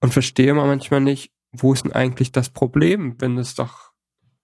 und 0.00 0.12
verstehe 0.12 0.52
mal 0.54 0.66
manchmal 0.66 1.00
nicht, 1.00 1.32
wo 1.52 1.72
ist 1.72 1.84
denn 1.84 1.92
eigentlich 1.92 2.32
das 2.32 2.50
Problem, 2.50 3.16
wenn 3.20 3.38
es 3.38 3.54
doch 3.54 3.87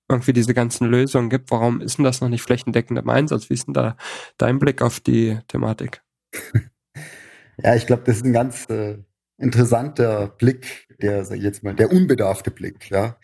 irgendwie 0.08 0.32
diese 0.32 0.54
ganzen 0.54 0.87
Lösungen 0.87 1.30
gibt. 1.30 1.50
Warum 1.50 1.80
ist 1.80 1.99
denn 1.99 2.04
das 2.04 2.20
noch 2.20 2.28
nicht 2.28 2.42
flächendeckend 2.42 2.99
im 2.99 3.08
Einsatz? 3.08 3.49
Wie 3.50 3.54
ist 3.54 3.66
denn 3.66 3.75
da 3.75 3.96
dein 4.38 4.58
Blick 4.58 4.82
auf 4.82 5.00
die 5.00 5.38
Thematik? 5.49 6.02
Ja, 7.62 7.75
ich 7.75 7.87
glaube, 7.87 8.02
das 8.04 8.16
ist 8.16 8.25
ein 8.25 8.32
ganz 8.32 8.68
äh, 8.68 8.99
interessanter 9.38 10.28
Blick, 10.28 10.88
der, 11.00 11.25
sag 11.25 11.37
ich 11.37 11.44
jetzt 11.44 11.62
mal, 11.62 11.75
der 11.75 11.92
unbedarfte 11.92 12.50
Blick, 12.50 12.90
ja. 12.90 13.18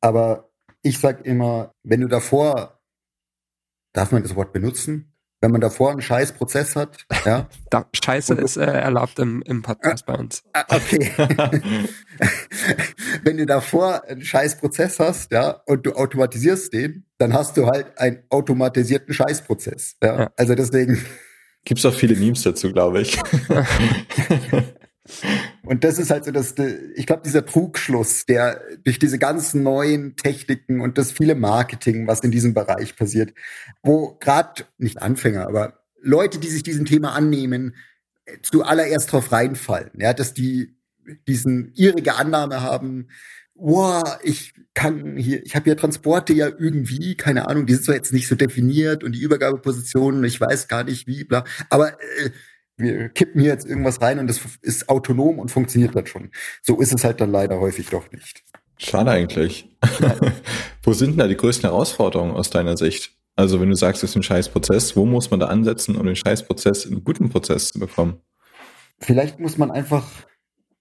Aber 0.00 0.50
ich 0.82 0.98
sag 0.98 1.24
immer, 1.24 1.72
wenn 1.84 2.00
du 2.00 2.08
davor, 2.08 2.80
darf 3.92 4.10
man 4.10 4.22
das 4.22 4.34
Wort 4.34 4.52
benutzen? 4.52 5.11
Wenn 5.42 5.50
man 5.50 5.60
davor 5.60 5.90
einen 5.90 6.00
scheiß 6.00 6.32
Prozess 6.32 6.74
hat, 6.76 7.04
ja. 7.26 7.48
Da, 7.68 7.84
Scheiße 7.92 8.34
ist 8.34 8.56
äh, 8.56 8.64
erlaubt 8.64 9.18
im, 9.18 9.42
im 9.42 9.60
Podcast 9.62 10.06
bei 10.06 10.14
uns. 10.14 10.44
Ah, 10.54 10.64
okay. 10.70 11.10
wenn 13.24 13.36
du 13.36 13.44
davor 13.44 14.04
einen 14.04 14.22
scheiß 14.22 14.58
Prozess 14.58 14.98
hast, 15.00 15.32
ja, 15.32 15.60
und 15.66 15.84
du 15.84 15.92
automatisierst 15.94 16.72
den, 16.72 17.04
dann 17.18 17.34
hast 17.34 17.56
du 17.56 17.66
halt 17.66 17.98
einen 17.98 18.22
automatisierten 18.30 19.12
Scheißprozess. 19.12 19.96
Ja. 20.02 20.20
ja. 20.20 20.30
Also 20.36 20.54
deswegen. 20.54 21.04
Gibt's 21.64 21.84
auch 21.84 21.94
viele 21.94 22.14
Memes 22.16 22.42
dazu, 22.42 22.72
glaube 22.72 23.02
ich. 23.02 23.18
Und 25.72 25.84
das 25.84 25.98
ist 25.98 26.10
halt 26.10 26.26
so 26.26 26.32
das, 26.32 26.54
ich 26.96 27.06
glaube, 27.06 27.22
dieser 27.24 27.46
Trugschluss, 27.46 28.26
der 28.26 28.60
durch 28.84 28.98
diese 28.98 29.18
ganzen 29.18 29.62
neuen 29.62 30.16
Techniken 30.16 30.82
und 30.82 30.98
das 30.98 31.12
viele 31.12 31.34
Marketing, 31.34 32.06
was 32.06 32.20
in 32.20 32.30
diesem 32.30 32.52
Bereich 32.52 32.94
passiert, 32.94 33.32
wo 33.82 34.18
gerade 34.20 34.64
nicht 34.76 35.00
Anfänger, 35.00 35.48
aber 35.48 35.80
Leute, 36.02 36.38
die 36.38 36.48
sich 36.48 36.62
diesem 36.62 36.84
Thema 36.84 37.14
annehmen, 37.14 37.74
zuallererst 38.42 39.10
drauf 39.10 39.32
reinfallen, 39.32 39.92
ja, 39.96 40.12
dass 40.12 40.34
die 40.34 40.76
diesen 41.26 41.72
irrige 41.74 42.16
Annahme 42.16 42.60
haben, 42.60 43.08
wow, 43.54 44.18
ich 44.22 44.52
kann 44.74 45.16
hier, 45.16 45.42
ich 45.42 45.56
habe 45.56 45.70
ja 45.70 45.74
Transporte 45.74 46.34
ja 46.34 46.48
irgendwie, 46.48 47.14
keine 47.14 47.48
Ahnung, 47.48 47.64
die 47.64 47.72
sind 47.72 47.86
zwar 47.86 47.94
jetzt 47.94 48.12
nicht 48.12 48.28
so 48.28 48.34
definiert 48.34 49.04
und 49.04 49.12
die 49.12 49.22
Übergabepositionen, 49.22 50.22
ich 50.24 50.38
weiß 50.38 50.68
gar 50.68 50.84
nicht 50.84 51.06
wie, 51.06 51.24
bla, 51.24 51.44
aber 51.70 51.92
äh, 51.92 52.30
wir 52.82 53.08
kippen 53.08 53.40
hier 53.40 53.50
jetzt 53.50 53.66
irgendwas 53.66 54.02
rein 54.02 54.18
und 54.18 54.26
das 54.26 54.40
ist 54.60 54.88
autonom 54.88 55.38
und 55.38 55.50
funktioniert 55.50 55.96
dann 55.96 56.06
schon. 56.06 56.30
So 56.62 56.80
ist 56.80 56.92
es 56.92 57.04
halt 57.04 57.20
dann 57.20 57.32
leider 57.32 57.58
häufig 57.60 57.88
doch 57.88 58.10
nicht. 58.12 58.42
Schade 58.78 59.10
eigentlich. 59.10 59.68
wo 60.82 60.92
sind 60.92 61.12
denn 61.12 61.18
da 61.18 61.28
die 61.28 61.36
größten 61.36 61.68
Herausforderungen 61.68 62.32
aus 62.32 62.50
deiner 62.50 62.76
Sicht? 62.76 63.12
Also 63.36 63.60
wenn 63.60 63.70
du 63.70 63.76
sagst, 63.76 64.02
es 64.02 64.10
ist 64.10 64.16
ein 64.16 64.22
Scheißprozess, 64.22 64.96
wo 64.96 65.06
muss 65.06 65.30
man 65.30 65.40
da 65.40 65.46
ansetzen, 65.46 65.96
um 65.96 66.04
den 66.04 66.16
Scheißprozess 66.16 66.84
in 66.84 66.92
einen 66.92 67.04
guten 67.04 67.30
Prozess 67.30 67.72
zu 67.72 67.78
bekommen? 67.78 68.20
Vielleicht 69.00 69.40
muss 69.40 69.56
man 69.56 69.70
einfach 69.70 70.06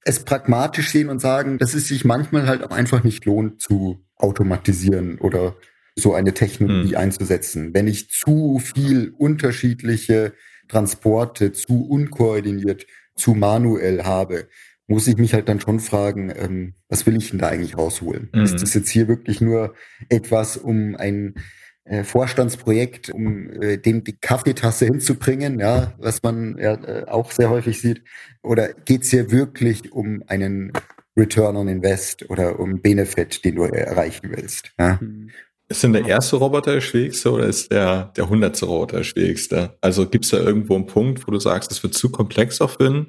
es 0.03 0.23
pragmatisch 0.25 0.89
sehen 0.89 1.09
und 1.09 1.19
sagen, 1.19 1.57
dass 1.59 1.73
es 1.73 1.87
sich 1.87 2.05
manchmal 2.05 2.47
halt 2.47 2.63
auch 2.63 2.71
einfach 2.71 3.03
nicht 3.03 3.25
lohnt 3.25 3.61
zu 3.61 4.03
automatisieren 4.15 5.19
oder 5.19 5.55
so 5.95 6.13
eine 6.13 6.33
Technologie 6.33 6.95
hm. 6.95 6.97
einzusetzen. 6.97 7.73
Wenn 7.73 7.87
ich 7.87 8.09
zu 8.09 8.59
viel 8.59 9.13
unterschiedliche 9.17 10.33
Transporte 10.71 11.51
zu 11.51 11.85
unkoordiniert, 11.87 12.87
zu 13.15 13.33
manuell 13.33 14.03
habe, 14.03 14.47
muss 14.87 15.07
ich 15.07 15.17
mich 15.17 15.33
halt 15.33 15.49
dann 15.49 15.59
schon 15.59 15.79
fragen, 15.79 16.31
ähm, 16.35 16.73
was 16.89 17.05
will 17.05 17.15
ich 17.17 17.29
denn 17.29 17.39
da 17.39 17.49
eigentlich 17.49 17.77
rausholen? 17.77 18.29
Mhm. 18.33 18.43
Ist 18.43 18.61
das 18.61 18.73
jetzt 18.73 18.89
hier 18.89 19.07
wirklich 19.07 19.41
nur 19.41 19.73
etwas, 20.09 20.57
um 20.57 20.95
ein 20.95 21.35
äh, 21.83 22.03
Vorstandsprojekt, 22.03 23.09
um 23.09 23.49
äh, 23.61 23.77
dem 23.77 24.03
die 24.03 24.17
Kaffeetasse 24.17 24.85
hinzubringen, 24.85 25.59
ja, 25.59 25.93
was 25.97 26.23
man 26.23 26.57
ja 26.57 26.73
äh, 26.73 27.05
auch 27.05 27.31
sehr 27.31 27.49
häufig 27.49 27.81
sieht? 27.81 28.03
Oder 28.43 28.73
geht's 28.73 29.09
hier 29.09 29.31
wirklich 29.31 29.91
um 29.91 30.23
einen 30.27 30.71
Return 31.17 31.57
on 31.57 31.67
Invest 31.67 32.29
oder 32.29 32.59
um 32.59 32.81
Benefit, 32.81 33.43
den 33.43 33.55
du 33.55 33.63
erreichen 33.63 34.31
willst? 34.33 34.71
Ja? 34.79 34.99
Mhm. 35.01 35.31
Ist 35.71 35.83
denn 35.83 35.93
der 35.93 36.05
erste 36.05 36.35
Roboter 36.35 36.73
der 36.73 36.81
schwierigste 36.81 37.31
oder 37.31 37.45
ist 37.45 37.71
der, 37.71 38.11
der 38.17 38.27
hundertste 38.27 38.65
Roboter 38.65 38.97
der 38.97 39.03
schwierigste? 39.05 39.77
Also 39.79 40.05
gibt 40.05 40.25
es 40.25 40.31
da 40.31 40.37
irgendwo 40.37 40.75
einen 40.75 40.85
Punkt, 40.85 41.25
wo 41.25 41.31
du 41.31 41.39
sagst, 41.39 41.71
es 41.71 41.81
wird 41.81 41.93
zu 41.93 42.11
komplex 42.11 42.59
auch 42.59 42.71
für 42.71 42.89
ein 42.89 43.07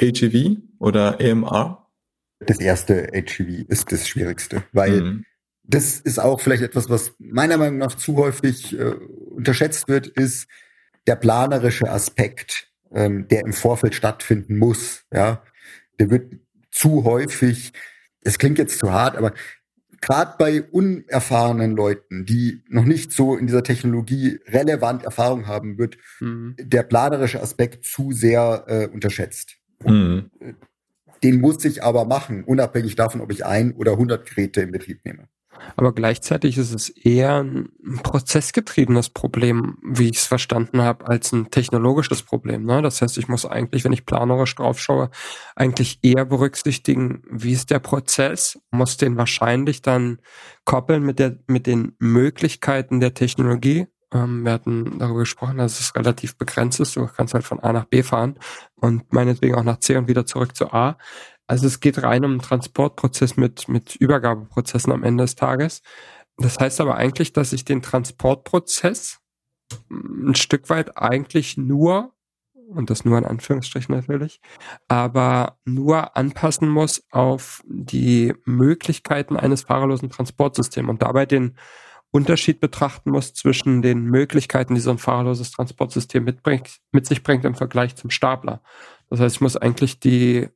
AGV 0.00 0.58
oder 0.78 1.20
AMR? 1.20 1.90
Das 2.38 2.60
erste 2.60 3.10
AGV 3.12 3.64
ist 3.68 3.90
das 3.90 4.06
Schwierigste, 4.06 4.62
weil 4.72 5.00
mhm. 5.00 5.24
das 5.64 5.98
ist 5.98 6.20
auch 6.20 6.40
vielleicht 6.40 6.62
etwas, 6.62 6.88
was 6.88 7.14
meiner 7.18 7.56
Meinung 7.56 7.78
nach 7.78 7.96
zu 7.96 8.16
häufig 8.16 8.78
äh, 8.78 8.94
unterschätzt 9.30 9.88
wird, 9.88 10.06
ist 10.06 10.46
der 11.08 11.16
planerische 11.16 11.90
Aspekt, 11.90 12.70
ähm, 12.92 13.26
der 13.26 13.40
im 13.40 13.52
Vorfeld 13.52 13.96
stattfinden 13.96 14.56
muss. 14.56 15.02
Ja, 15.12 15.42
der 15.98 16.10
wird 16.10 16.32
zu 16.70 17.02
häufig 17.02 17.72
es 18.24 18.38
klingt 18.38 18.58
jetzt 18.58 18.78
zu 18.78 18.90
hart, 18.90 19.16
aber 19.16 19.32
gerade 20.04 20.34
bei 20.38 20.62
unerfahrenen 20.62 21.74
Leuten, 21.74 22.26
die 22.26 22.62
noch 22.68 22.84
nicht 22.84 23.10
so 23.10 23.36
in 23.36 23.46
dieser 23.46 23.62
Technologie 23.62 24.38
relevant 24.46 25.02
Erfahrung 25.02 25.46
haben, 25.46 25.78
wird 25.78 25.96
mhm. 26.20 26.56
der 26.58 26.82
planerische 26.82 27.40
Aspekt 27.40 27.86
zu 27.86 28.12
sehr 28.12 28.64
äh, 28.66 28.86
unterschätzt. 28.86 29.56
Mhm. 29.82 30.30
Den 31.22 31.40
muss 31.40 31.64
ich 31.64 31.82
aber 31.82 32.04
machen, 32.04 32.44
unabhängig 32.44 32.96
davon, 32.96 33.22
ob 33.22 33.32
ich 33.32 33.46
ein 33.46 33.72
oder 33.72 33.92
100 33.92 34.28
Geräte 34.28 34.60
in 34.60 34.72
Betrieb 34.72 35.02
nehme. 35.06 35.26
Aber 35.76 35.92
gleichzeitig 35.92 36.58
ist 36.58 36.72
es 36.72 36.88
eher 36.88 37.42
ein 37.42 37.68
prozessgetriebenes 38.02 39.10
Problem, 39.10 39.78
wie 39.82 40.08
ich 40.08 40.18
es 40.18 40.26
verstanden 40.26 40.82
habe, 40.82 41.06
als 41.06 41.32
ein 41.32 41.50
technologisches 41.50 42.22
Problem. 42.22 42.64
Ne? 42.64 42.82
Das 42.82 43.02
heißt, 43.02 43.18
ich 43.18 43.28
muss 43.28 43.46
eigentlich, 43.46 43.84
wenn 43.84 43.92
ich 43.92 44.06
planerisch 44.06 44.54
drauf 44.54 44.78
schaue, 44.78 45.10
eigentlich 45.56 45.98
eher 46.02 46.24
berücksichtigen, 46.24 47.22
wie 47.30 47.52
ist 47.52 47.70
der 47.70 47.80
Prozess, 47.80 48.58
muss 48.70 48.96
den 48.96 49.16
wahrscheinlich 49.16 49.82
dann 49.82 50.20
koppeln 50.64 51.02
mit, 51.02 51.18
der, 51.18 51.38
mit 51.46 51.66
den 51.66 51.96
Möglichkeiten 51.98 53.00
der 53.00 53.14
Technologie. 53.14 53.86
Ähm, 54.12 54.44
wir 54.44 54.52
hatten 54.52 54.98
darüber 54.98 55.20
gesprochen, 55.20 55.58
dass 55.58 55.80
es 55.80 55.94
relativ 55.94 56.38
begrenzt 56.38 56.80
ist. 56.80 56.96
Du 56.96 57.06
kannst 57.06 57.34
halt 57.34 57.44
von 57.44 57.60
A 57.60 57.72
nach 57.72 57.84
B 57.84 58.02
fahren 58.02 58.38
und 58.76 59.12
meinetwegen 59.12 59.56
auch 59.56 59.64
nach 59.64 59.80
C 59.80 59.96
und 59.96 60.08
wieder 60.08 60.24
zurück 60.24 60.56
zu 60.56 60.72
A. 60.72 60.96
Also 61.46 61.66
es 61.66 61.80
geht 61.80 62.02
rein 62.02 62.24
um 62.24 62.32
einen 62.32 62.40
Transportprozess 62.40 63.36
mit, 63.36 63.68
mit 63.68 63.96
Übergabeprozessen 63.96 64.92
am 64.92 65.02
Ende 65.04 65.24
des 65.24 65.34
Tages. 65.34 65.82
Das 66.36 66.58
heißt 66.58 66.80
aber 66.80 66.96
eigentlich, 66.96 67.32
dass 67.32 67.52
ich 67.52 67.64
den 67.64 67.82
Transportprozess 67.82 69.20
ein 69.90 70.34
Stück 70.34 70.68
weit 70.70 70.96
eigentlich 70.96 71.56
nur, 71.56 72.12
und 72.68 72.90
das 72.90 73.04
nur 73.04 73.18
in 73.18 73.24
Anführungsstrichen 73.24 73.94
natürlich, 73.94 74.40
aber 74.88 75.58
nur 75.64 76.16
anpassen 76.16 76.68
muss 76.68 77.04
auf 77.10 77.62
die 77.66 78.34
Möglichkeiten 78.44 79.36
eines 79.36 79.62
fahrerlosen 79.62 80.10
Transportsystems 80.10 80.88
und 80.88 81.02
dabei 81.02 81.26
den 81.26 81.56
Unterschied 82.10 82.60
betrachten 82.60 83.10
muss 83.10 83.34
zwischen 83.34 83.82
den 83.82 84.04
Möglichkeiten, 84.04 84.76
die 84.76 84.80
so 84.80 84.90
ein 84.90 84.98
fahrerloses 84.98 85.50
Transportsystem 85.50 86.22
mitbringt, 86.22 86.78
mit 86.92 87.06
sich 87.06 87.24
bringt 87.24 87.44
im 87.44 87.56
Vergleich 87.56 87.96
zum 87.96 88.10
Stapler. 88.10 88.62
Das 89.10 89.18
heißt, 89.18 89.36
ich 89.36 89.40
muss 89.40 89.56
eigentlich 89.56 89.98
die 89.98 90.48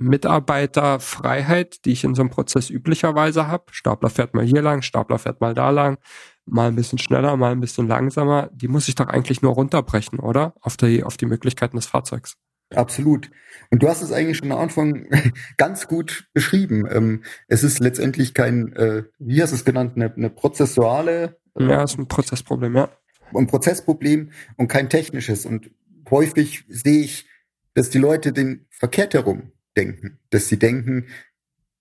Mitarbeiterfreiheit, 0.00 1.84
die 1.84 1.92
ich 1.92 2.04
in 2.04 2.14
so 2.14 2.22
einem 2.22 2.30
Prozess 2.30 2.70
üblicherweise 2.70 3.46
habe. 3.46 3.64
Stapler 3.70 4.08
fährt 4.08 4.34
mal 4.34 4.44
hier 4.44 4.62
lang, 4.62 4.80
Stapler 4.80 5.18
fährt 5.18 5.40
mal 5.42 5.54
da 5.54 5.70
lang, 5.70 5.98
mal 6.46 6.68
ein 6.68 6.74
bisschen 6.74 6.98
schneller, 6.98 7.36
mal 7.36 7.52
ein 7.52 7.60
bisschen 7.60 7.86
langsamer. 7.86 8.48
Die 8.52 8.68
muss 8.68 8.88
ich 8.88 8.94
doch 8.94 9.08
eigentlich 9.08 9.42
nur 9.42 9.52
runterbrechen, 9.52 10.18
oder? 10.18 10.54
Auf 10.62 10.78
die, 10.78 11.04
auf 11.04 11.18
die 11.18 11.26
Möglichkeiten 11.26 11.76
des 11.76 11.86
Fahrzeugs. 11.86 12.38
Absolut. 12.74 13.30
Und 13.70 13.82
du 13.82 13.88
hast 13.88 14.00
es 14.00 14.10
eigentlich 14.10 14.38
schon 14.38 14.50
am 14.52 14.58
Anfang 14.58 15.06
ganz 15.58 15.86
gut 15.86 16.28
beschrieben. 16.32 16.86
Ähm, 16.90 17.22
es 17.48 17.62
ist 17.62 17.80
letztendlich 17.80 18.32
kein, 18.32 18.72
äh, 18.72 19.04
wie 19.18 19.42
hast 19.42 19.50
du 19.50 19.56
es 19.56 19.64
genannt, 19.66 19.92
eine, 19.96 20.14
eine 20.14 20.30
prozessuale. 20.30 21.36
Äh, 21.58 21.68
ja, 21.68 21.82
ist 21.82 21.98
ein 21.98 22.08
Prozessproblem, 22.08 22.74
ja. 22.74 22.88
Ein 23.34 23.48
Prozessproblem 23.48 24.30
und 24.56 24.68
kein 24.68 24.88
technisches. 24.88 25.44
Und 25.44 25.70
häufig 26.10 26.64
sehe 26.68 27.02
ich, 27.02 27.28
dass 27.74 27.90
die 27.90 27.98
Leute 27.98 28.32
den 28.32 28.66
verkehrt 28.70 29.12
herum 29.12 29.52
denken, 29.80 30.18
dass 30.30 30.48
sie 30.48 30.58
denken, 30.58 31.06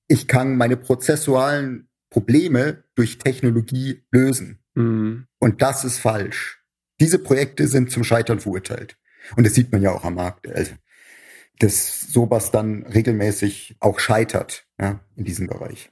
ich 0.08 0.28
kann 0.28 0.58
meine 0.58 0.78
prozessualen 0.78 1.90
Probleme 2.10 2.84
durch 2.96 3.18
Technologie 3.18 4.04
lösen. 4.12 4.60
Mhm. 4.74 5.28
Und 5.40 5.62
das 5.62 5.84
ist 5.84 6.00
falsch. 6.00 6.64
Diese 7.00 7.20
Projekte 7.20 7.68
sind 7.68 7.92
zum 7.92 8.04
Scheitern 8.04 8.40
verurteilt. 8.40 8.98
Und 9.36 9.46
das 9.46 9.54
sieht 9.54 9.72
man 9.72 9.82
ja 9.82 9.92
auch 9.92 10.04
am 10.04 10.16
Markt. 10.16 10.48
Also, 10.48 10.74
dass 11.60 12.12
sowas 12.12 12.52
dann 12.52 12.84
regelmäßig 12.84 13.76
auch 13.80 14.00
scheitert 14.00 14.66
ja, 14.80 15.02
in 15.16 15.26
diesem 15.26 15.48
Bereich. 15.48 15.92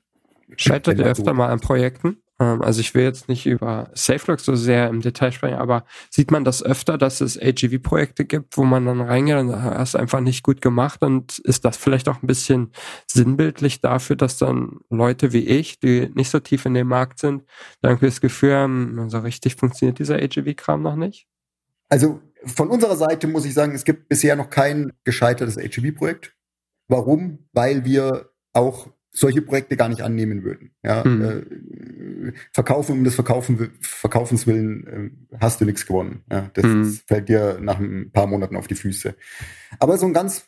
Scheitert 0.55 0.97
ihr 0.97 1.05
öfter 1.05 1.33
mal 1.33 1.49
an 1.49 1.59
Projekten? 1.59 2.17
Ähm, 2.39 2.61
also 2.61 2.81
ich 2.81 2.93
will 2.93 3.03
jetzt 3.03 3.29
nicht 3.29 3.45
über 3.45 3.89
SafeLock 3.93 4.39
so 4.39 4.55
sehr 4.55 4.89
im 4.89 5.01
Detail 5.01 5.31
sprechen, 5.31 5.57
aber 5.57 5.85
sieht 6.09 6.31
man 6.31 6.43
das 6.43 6.63
öfter, 6.63 6.97
dass 6.97 7.21
es 7.21 7.41
AGV-Projekte 7.41 8.25
gibt, 8.25 8.57
wo 8.57 8.63
man 8.63 8.85
dann 8.85 9.01
reingeht 9.01 9.37
und 9.37 9.55
hast 9.55 9.95
einfach 9.95 10.19
nicht 10.19 10.43
gut 10.43 10.61
gemacht 10.61 11.01
und 11.01 11.39
ist 11.39 11.65
das 11.65 11.77
vielleicht 11.77 12.07
auch 12.09 12.21
ein 12.21 12.27
bisschen 12.27 12.71
sinnbildlich 13.07 13.81
dafür, 13.81 14.15
dass 14.15 14.37
dann 14.37 14.79
Leute 14.89 15.33
wie 15.33 15.45
ich, 15.45 15.79
die 15.79 16.09
nicht 16.13 16.29
so 16.29 16.39
tief 16.39 16.65
in 16.65 16.73
dem 16.73 16.87
Markt 16.87 17.19
sind, 17.19 17.43
dann 17.81 17.91
irgendwie 17.91 18.07
das 18.07 18.21
Gefühl 18.21 18.53
haben, 18.53 19.09
so 19.09 19.19
richtig 19.19 19.55
funktioniert 19.55 19.99
dieser 19.99 20.15
AGV-Kram 20.15 20.81
noch 20.81 20.95
nicht? 20.95 21.27
Also 21.89 22.21
von 22.43 22.69
unserer 22.69 22.95
Seite 22.95 23.27
muss 23.27 23.45
ich 23.45 23.53
sagen, 23.53 23.73
es 23.73 23.83
gibt 23.83 24.09
bisher 24.09 24.35
noch 24.35 24.49
kein 24.49 24.93
gescheitertes 25.03 25.57
AGV-Projekt. 25.57 26.35
Warum? 26.87 27.47
Weil 27.51 27.83
wir 27.83 28.29
auch 28.53 28.87
solche 29.17 29.41
Projekte 29.41 29.75
gar 29.77 29.89
nicht 29.89 30.01
annehmen 30.01 30.43
würden. 30.43 30.71
Ja, 30.83 31.03
mhm. 31.03 31.21
äh, 31.21 32.33
Verkaufen 32.53 32.91
um 32.93 33.03
des 33.03 33.15
Verkaufen, 33.15 33.71
Verkaufens 33.81 34.45
willen 34.45 34.87
äh, 35.31 35.37
hast 35.39 35.59
du 35.59 35.65
nichts 35.65 35.85
gewonnen. 35.85 36.23
Ja, 36.31 36.49
das, 36.53 36.65
mhm. 36.65 36.83
das 36.83 36.99
fällt 37.07 37.29
dir 37.29 37.57
nach 37.61 37.79
ein 37.79 38.11
paar 38.11 38.27
Monaten 38.27 38.55
auf 38.55 38.67
die 38.67 38.75
Füße. 38.75 39.15
Aber 39.79 39.97
so 39.97 40.05
ein 40.05 40.13
ganz 40.13 40.45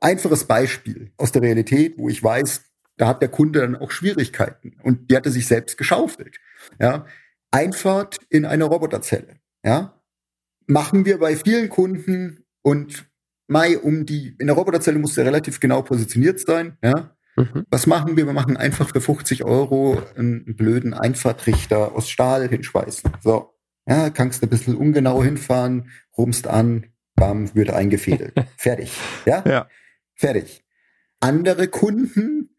einfaches 0.00 0.44
Beispiel 0.44 1.12
aus 1.16 1.32
der 1.32 1.42
Realität, 1.42 1.96
wo 1.96 2.08
ich 2.08 2.22
weiß, 2.22 2.64
da 2.96 3.06
hat 3.06 3.22
der 3.22 3.28
Kunde 3.28 3.60
dann 3.60 3.76
auch 3.76 3.90
Schwierigkeiten 3.90 4.76
und 4.82 5.10
die 5.10 5.16
hat 5.16 5.26
er 5.26 5.32
sich 5.32 5.46
selbst 5.46 5.78
geschaufelt. 5.78 6.38
Ja, 6.80 7.06
Einfahrt 7.54 8.18
in 8.30 8.46
eine 8.46 8.64
Roboterzelle. 8.64 9.36
Ja, 9.62 10.02
machen 10.66 11.04
wir 11.04 11.18
bei 11.18 11.36
vielen 11.36 11.68
Kunden 11.68 12.46
und 12.62 13.06
Mai 13.46 13.78
um 13.78 14.06
die 14.06 14.34
in 14.38 14.46
der 14.46 14.56
Roboterzelle 14.56 14.98
muss 14.98 15.18
er 15.18 15.26
relativ 15.26 15.60
genau 15.60 15.82
positioniert 15.82 16.40
sein. 16.40 16.78
Ja, 16.82 17.14
Mhm. 17.36 17.66
Was 17.70 17.86
machen 17.86 18.16
wir? 18.16 18.26
Wir 18.26 18.32
machen 18.32 18.56
einfach 18.56 18.90
für 18.90 19.00
50 19.00 19.44
Euro 19.44 20.02
einen 20.16 20.56
blöden 20.56 20.94
Einfahrtrichter 20.94 21.94
aus 21.94 22.08
Stahl 22.10 22.48
hinschweißen. 22.48 23.10
So. 23.22 23.54
Ja, 23.86 24.10
kannst 24.10 24.42
du 24.42 24.46
ein 24.46 24.50
bisschen 24.50 24.76
ungenau 24.76 25.24
hinfahren, 25.24 25.90
rumst 26.16 26.46
an, 26.46 26.86
bam, 27.16 27.54
wird 27.54 27.70
eingefädelt. 27.70 28.34
Fertig. 28.56 28.92
Ja? 29.26 29.42
ja? 29.46 29.68
Fertig. 30.14 30.64
Andere 31.20 31.68
Kunden, 31.68 32.56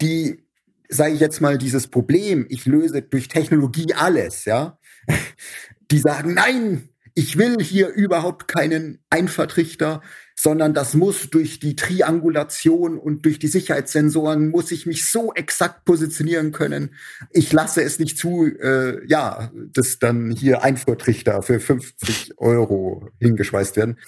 die, 0.00 0.46
sage 0.88 1.14
ich 1.14 1.20
jetzt 1.20 1.40
mal, 1.40 1.58
dieses 1.58 1.88
Problem, 1.88 2.46
ich 2.48 2.66
löse 2.66 3.02
durch 3.02 3.28
Technologie 3.28 3.92
alles, 3.94 4.44
ja, 4.44 4.78
die 5.90 5.98
sagen, 5.98 6.34
nein, 6.34 6.88
ich 7.14 7.36
will 7.36 7.62
hier 7.62 7.88
überhaupt 7.88 8.48
keinen 8.48 9.02
Einfahrtrichter, 9.10 10.00
sondern 10.34 10.74
das 10.74 10.94
muss 10.94 11.30
durch 11.30 11.60
die 11.60 11.76
Triangulation 11.76 12.98
und 12.98 13.24
durch 13.24 13.38
die 13.38 13.48
Sicherheitssensoren 13.48 14.48
muss 14.48 14.70
ich 14.70 14.86
mich 14.86 15.10
so 15.10 15.32
exakt 15.34 15.84
positionieren 15.84 16.52
können. 16.52 16.94
Ich 17.30 17.52
lasse 17.52 17.82
es 17.82 17.98
nicht 17.98 18.18
zu, 18.18 18.46
äh, 18.46 19.06
ja, 19.06 19.50
dass 19.72 19.98
dann 19.98 20.30
hier 20.30 20.62
Einfuhrtrichter 20.62 21.42
für 21.42 21.60
50 21.60 22.38
Euro 22.38 23.08
hingeschweißt 23.20 23.76
werden. 23.76 23.98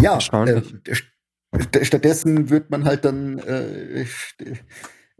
Ja, 0.00 0.18
äh, 0.18 0.62
stattdessen 1.82 2.50
wird 2.50 2.70
man 2.70 2.84
halt 2.84 3.04
dann 3.04 3.38
äh, 3.38 4.04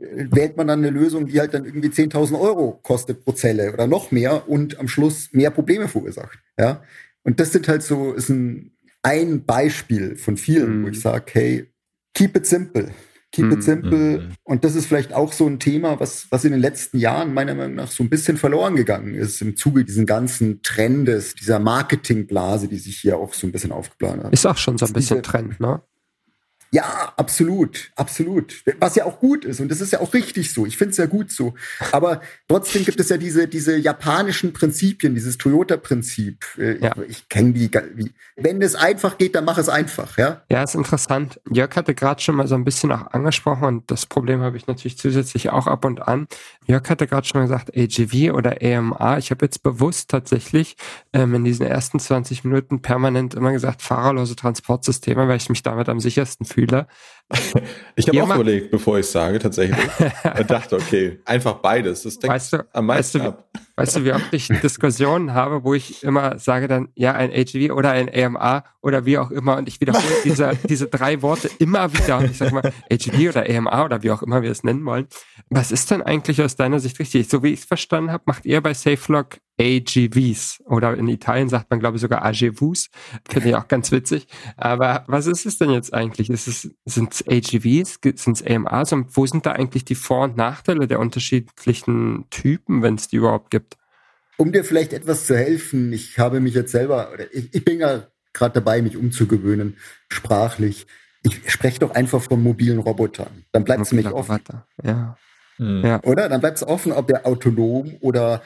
wählt 0.01 0.57
man 0.57 0.69
dann 0.69 0.81
eine 0.81 0.91
Lösung, 0.91 1.27
die 1.27 1.41
halt 1.41 1.55
dann 1.55 1.65
irgendwie 1.65 1.89
10.000 1.89 2.39
Euro 2.41 2.81
kostet 2.83 3.25
pro 3.25 3.33
Zelle 3.33 3.73
oder 3.73 3.87
noch 3.87 4.11
mehr 4.11 4.49
und 4.49 4.79
am 4.79 4.89
Schluss 4.89 5.29
mehr 5.33 5.51
Probleme 5.51 5.89
verursacht. 5.89 6.39
Ja, 6.59 6.83
und 7.23 7.41
das 7.41 7.53
sind 7.53 7.69
halt 7.69 7.83
so, 7.83 8.13
ist 8.13 8.31
ein, 8.31 8.73
ein 9.03 9.45
Beispiel 9.45 10.17
von 10.17 10.37
vielen, 10.37 10.81
mhm. 10.81 10.85
wo 10.85 10.89
ich 10.89 11.01
sage, 11.01 11.25
hey, 11.33 11.73
keep 12.15 12.37
it 12.37 12.47
simple. 12.47 12.91
Keep 13.33 13.47
mhm. 13.47 13.53
it 13.53 13.63
simple. 13.63 14.19
Mhm. 14.19 14.33
Und 14.43 14.65
das 14.65 14.75
ist 14.75 14.87
vielleicht 14.87 15.13
auch 15.13 15.33
so 15.33 15.47
ein 15.47 15.61
Thema, 15.61 16.01
was, 16.01 16.27
was 16.31 16.45
in 16.45 16.51
den 16.51 16.61
letzten 16.61 16.99
Jahren 16.99 17.33
meiner 17.33 17.55
Meinung 17.55 17.77
nach 17.77 17.91
so 17.91 18.03
ein 18.03 18.11
bisschen 18.11 18.37
verloren 18.37 18.75
gegangen 18.75 19.15
ist 19.15 19.41
im 19.41 19.57
Zuge 19.57 19.85
diesen 19.85 20.05
ganzen 20.05 20.63
Trendes, 20.63 21.35
dieser 21.35 21.61
Marketingblase, 21.61 22.67
die 22.67 22.79
sich 22.79 22.99
hier 22.99 23.19
auch 23.19 23.33
so 23.33 23.47
ein 23.47 23.53
bisschen 23.53 23.71
aufgeplant 23.71 24.25
hat. 24.25 24.33
Ist 24.33 24.47
auch 24.47 24.57
schon 24.57 24.79
so 24.79 24.87
ein 24.87 24.93
bisschen 24.93 25.23
Trend, 25.23 25.61
ne? 25.61 25.81
Ja, 26.73 27.13
absolut, 27.17 27.91
absolut. 27.97 28.63
Was 28.79 28.95
ja 28.95 29.05
auch 29.05 29.19
gut 29.19 29.45
ist 29.45 29.59
und 29.59 29.69
das 29.71 29.81
ist 29.81 29.93
ja 29.93 29.99
auch 29.99 30.15
richtig 30.15 30.55
so. 30.55 30.67
Ich 30.67 30.77
finde 30.77 30.93
es 30.93 30.99
ja 30.99 31.07
gut 31.07 31.33
so. 31.33 31.55
Aber 31.91 32.21
trotzdem 32.47 32.85
gibt 32.85 33.01
es 33.01 33.09
ja 33.09 33.17
diese, 33.17 33.49
diese 33.49 33.77
japanischen 33.77 34.53
Prinzipien, 34.53 35.17
dieses 35.17 35.37
Toyota-Prinzip. 35.37 36.45
Äh, 36.59 36.79
ja. 36.79 36.93
Ich 37.09 37.29
kenne 37.29 37.55
die, 37.55 37.69
wenn 38.37 38.63
es 38.63 38.77
einfach 38.77 39.19
geht, 39.19 39.35
dann 39.35 39.47
mach 39.47 39.59
es 39.59 39.69
einfach, 39.69 40.17
ja? 40.17 40.43
Ja, 40.49 40.63
ist 40.63 40.77
interessant. 40.77 41.41
Jörg 41.51 41.75
hatte 41.75 41.93
gerade 41.93 42.23
schon 42.23 42.37
mal 42.37 42.47
so 42.47 42.55
ein 42.55 42.65
bisschen 42.65 42.93
auch 42.93 43.13
angesprochen 43.13 43.65
und 43.65 43.91
das 43.91 44.07
Problem 44.07 44.41
habe 44.41 44.57
ich 44.57 44.69
natürlich 44.69 44.97
zusätzlich 44.97 45.51
auch 45.51 45.67
ab 45.67 45.85
und 45.85 46.07
an. 46.07 46.29
Jörg 46.67 46.89
hatte 46.89 47.09
gerade 47.09 47.27
schon 47.27 47.41
mal 47.41 47.49
gesagt, 47.49 47.77
AGV 47.77 48.33
oder 48.33 48.59
AMA. 48.63 49.19
Ich 49.19 49.33
habe 49.33 49.45
jetzt 49.45 49.65
bewusst 49.65 50.09
tatsächlich 50.09 50.77
ähm, 51.13 51.35
in 51.35 51.45
diesen 51.45 51.67
ersten 51.67 51.99
20 51.99 52.45
Minuten 52.45 52.81
permanent 52.81 53.35
immer 53.35 53.51
gesagt, 53.51 53.83
fahrerlose 53.83 54.37
Transportsysteme, 54.37 55.27
weil 55.27 55.39
ich 55.39 55.49
mich 55.49 55.65
damit 55.65 55.89
am 55.89 55.99
sichersten 55.99 56.47
fühle 56.47 56.60
Fühler. 56.61 56.87
Ich 57.97 58.09
habe 58.09 58.23
auch 58.23 58.35
überlegt, 58.35 58.71
bevor 58.71 58.99
ich 58.99 59.07
sage, 59.07 59.39
tatsächlich. 59.39 59.79
ich 60.39 60.47
dachte, 60.47 60.77
okay, 60.77 61.21
einfach 61.27 61.55
beides. 61.55 62.03
Das 62.03 62.19
denkt 62.19 62.35
weißt 62.35 62.53
du, 62.55 62.67
am 62.73 62.87
meisten 62.87 63.19
weißt 63.19 63.27
du, 63.27 63.29
ab. 63.29 63.49
Weißt 63.77 63.97
du, 63.97 64.05
wie 64.05 64.13
oft 64.13 64.33
ich 64.33 64.49
Diskussionen 64.63 65.35
habe, 65.35 65.63
wo 65.65 65.75
ich 65.75 66.03
immer 66.03 66.39
sage 66.39 66.67
dann, 66.67 66.89
ja, 66.95 67.13
ein 67.13 67.31
HV 67.31 67.73
oder 67.73 67.91
ein 67.91 68.11
AMA 68.13 68.65
oder 68.81 69.05
wie 69.05 69.19
auch 69.19 69.31
immer 69.31 69.59
und 69.59 69.69
ich 69.69 69.83
wiederhole 69.83 70.03
diese, 70.25 70.53
diese 70.67 70.87
drei 70.87 71.21
Worte 71.21 71.51
immer 71.59 71.93
wieder 71.93 72.19
und 72.19 72.31
ich 72.31 72.39
sage 72.39 72.55
mal, 72.55 72.73
HV 72.91 73.29
oder 73.29 73.45
AMA 73.49 73.85
oder 73.85 74.03
wie 74.03 74.13
auch 74.13 74.23
immer 74.23 74.41
wir 74.41 74.51
es 74.51 74.65
nennen 74.65 74.85
wollen. 74.87 75.07
Was 75.51 75.73
ist 75.73 75.91
denn 75.91 76.01
eigentlich 76.01 76.41
aus 76.41 76.57
deiner 76.57 76.81
Sicht 76.81 76.99
richtig? 76.99 77.29
So 77.29 77.43
wie 77.43 77.53
ich 77.53 77.61
es 77.61 77.67
verstanden 77.67 78.13
habe, 78.13 78.23
macht 78.27 78.47
ihr 78.47 78.63
bei 78.63 78.73
SafeLock 78.73 79.41
AGVs 79.61 80.63
oder 80.65 80.97
in 80.97 81.09
Italien 81.09 81.49
sagt 81.49 81.71
man 81.71 81.81
glaube 81.81 81.97
ich 81.97 82.01
sogar 82.01 82.25
AGVs. 82.25 82.89
Finde 83.29 83.49
ich 83.51 83.55
auch 83.55 83.69
ganz 83.69 83.93
witzig. 83.93 84.27
Aber 84.57 85.05
was 85.07 85.27
ist 85.27 85.45
es 85.45 85.59
denn 85.59 85.71
jetzt 85.71 85.93
eigentlich? 85.93 86.31
Ist 86.31 86.49
es, 86.49 86.71
sind 86.87 87.13
es 87.13 87.27
AGVs? 87.29 87.99
Sind 88.17 88.41
es 88.41 88.47
AMAs? 88.47 88.93
Und 88.93 89.17
wo 89.17 89.27
sind 89.27 89.45
da 89.45 89.53
eigentlich 89.53 89.85
die 89.85 89.95
Vor- 89.95 90.25
und 90.25 90.37
Nachteile 90.37 90.87
der 90.87 90.99
unterschiedlichen 90.99 92.25
Typen, 92.31 92.83
wenn 92.83 92.95
es 92.95 93.09
die 93.09 93.17
überhaupt 93.17 93.51
gibt? 93.51 93.77
Um 94.39 94.53
dir 94.53 94.65
vielleicht 94.65 94.95
etwas 94.95 95.27
zu 95.27 95.37
helfen, 95.37 95.93
ich 95.93 96.19
habe 96.19 96.41
mich 96.41 96.55
jetzt 96.55 96.73
selber, 96.73 97.11
oder 97.13 97.33
ich, 97.35 97.55
ich 97.55 97.63
bin 97.63 97.81
ja 97.81 98.07
gerade 98.33 98.55
dabei, 98.55 98.81
mich 98.81 98.97
umzugewöhnen, 98.97 99.77
sprachlich. 100.09 100.87
Ich 101.23 101.51
spreche 101.51 101.81
doch 101.81 101.91
einfach 101.91 102.23
von 102.23 102.43
mobilen 102.43 102.79
Robotern. 102.79 103.45
Dann 103.53 103.65
bleibt 103.65 103.83
es 103.83 103.93
nämlich 103.93 104.11
offen. 104.11 104.41
Ja. 104.83 105.19
Mhm. 105.59 105.85
ja. 105.85 106.03
Oder? 106.05 106.31
Dann 106.31 106.41
bleibt 106.41 106.57
es 106.57 106.67
offen, 106.67 106.93
ob 106.93 107.07
der 107.07 107.27
autonom 107.27 107.97
oder 108.01 108.43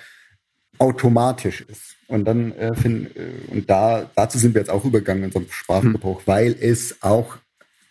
automatisch 0.78 1.62
ist. 1.62 1.96
Und 2.08 2.24
dann 2.24 2.52
äh, 2.52 2.74
find, 2.74 3.16
äh, 3.16 3.30
und 3.48 3.68
da 3.68 4.10
dazu 4.14 4.38
sind 4.38 4.54
wir 4.54 4.60
jetzt 4.60 4.70
auch 4.70 4.84
übergegangen 4.84 5.24
in 5.24 5.28
unserem 5.28 5.46
Sprachgebrauch, 5.50 6.20
mhm. 6.20 6.26
weil 6.26 6.56
es 6.60 7.02
auch 7.02 7.36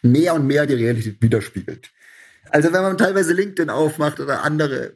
mehr 0.02 0.36
und 0.36 0.46
mehr 0.46 0.65
die 0.65 0.76
Realität 0.76 1.22
widerspiegelt. 1.22 1.89
Also 2.50 2.72
wenn 2.72 2.82
man 2.82 2.98
teilweise 2.98 3.34
LinkedIn 3.34 3.69
aufmacht 3.69 4.19
oder 4.19 4.43
andere 4.43 4.96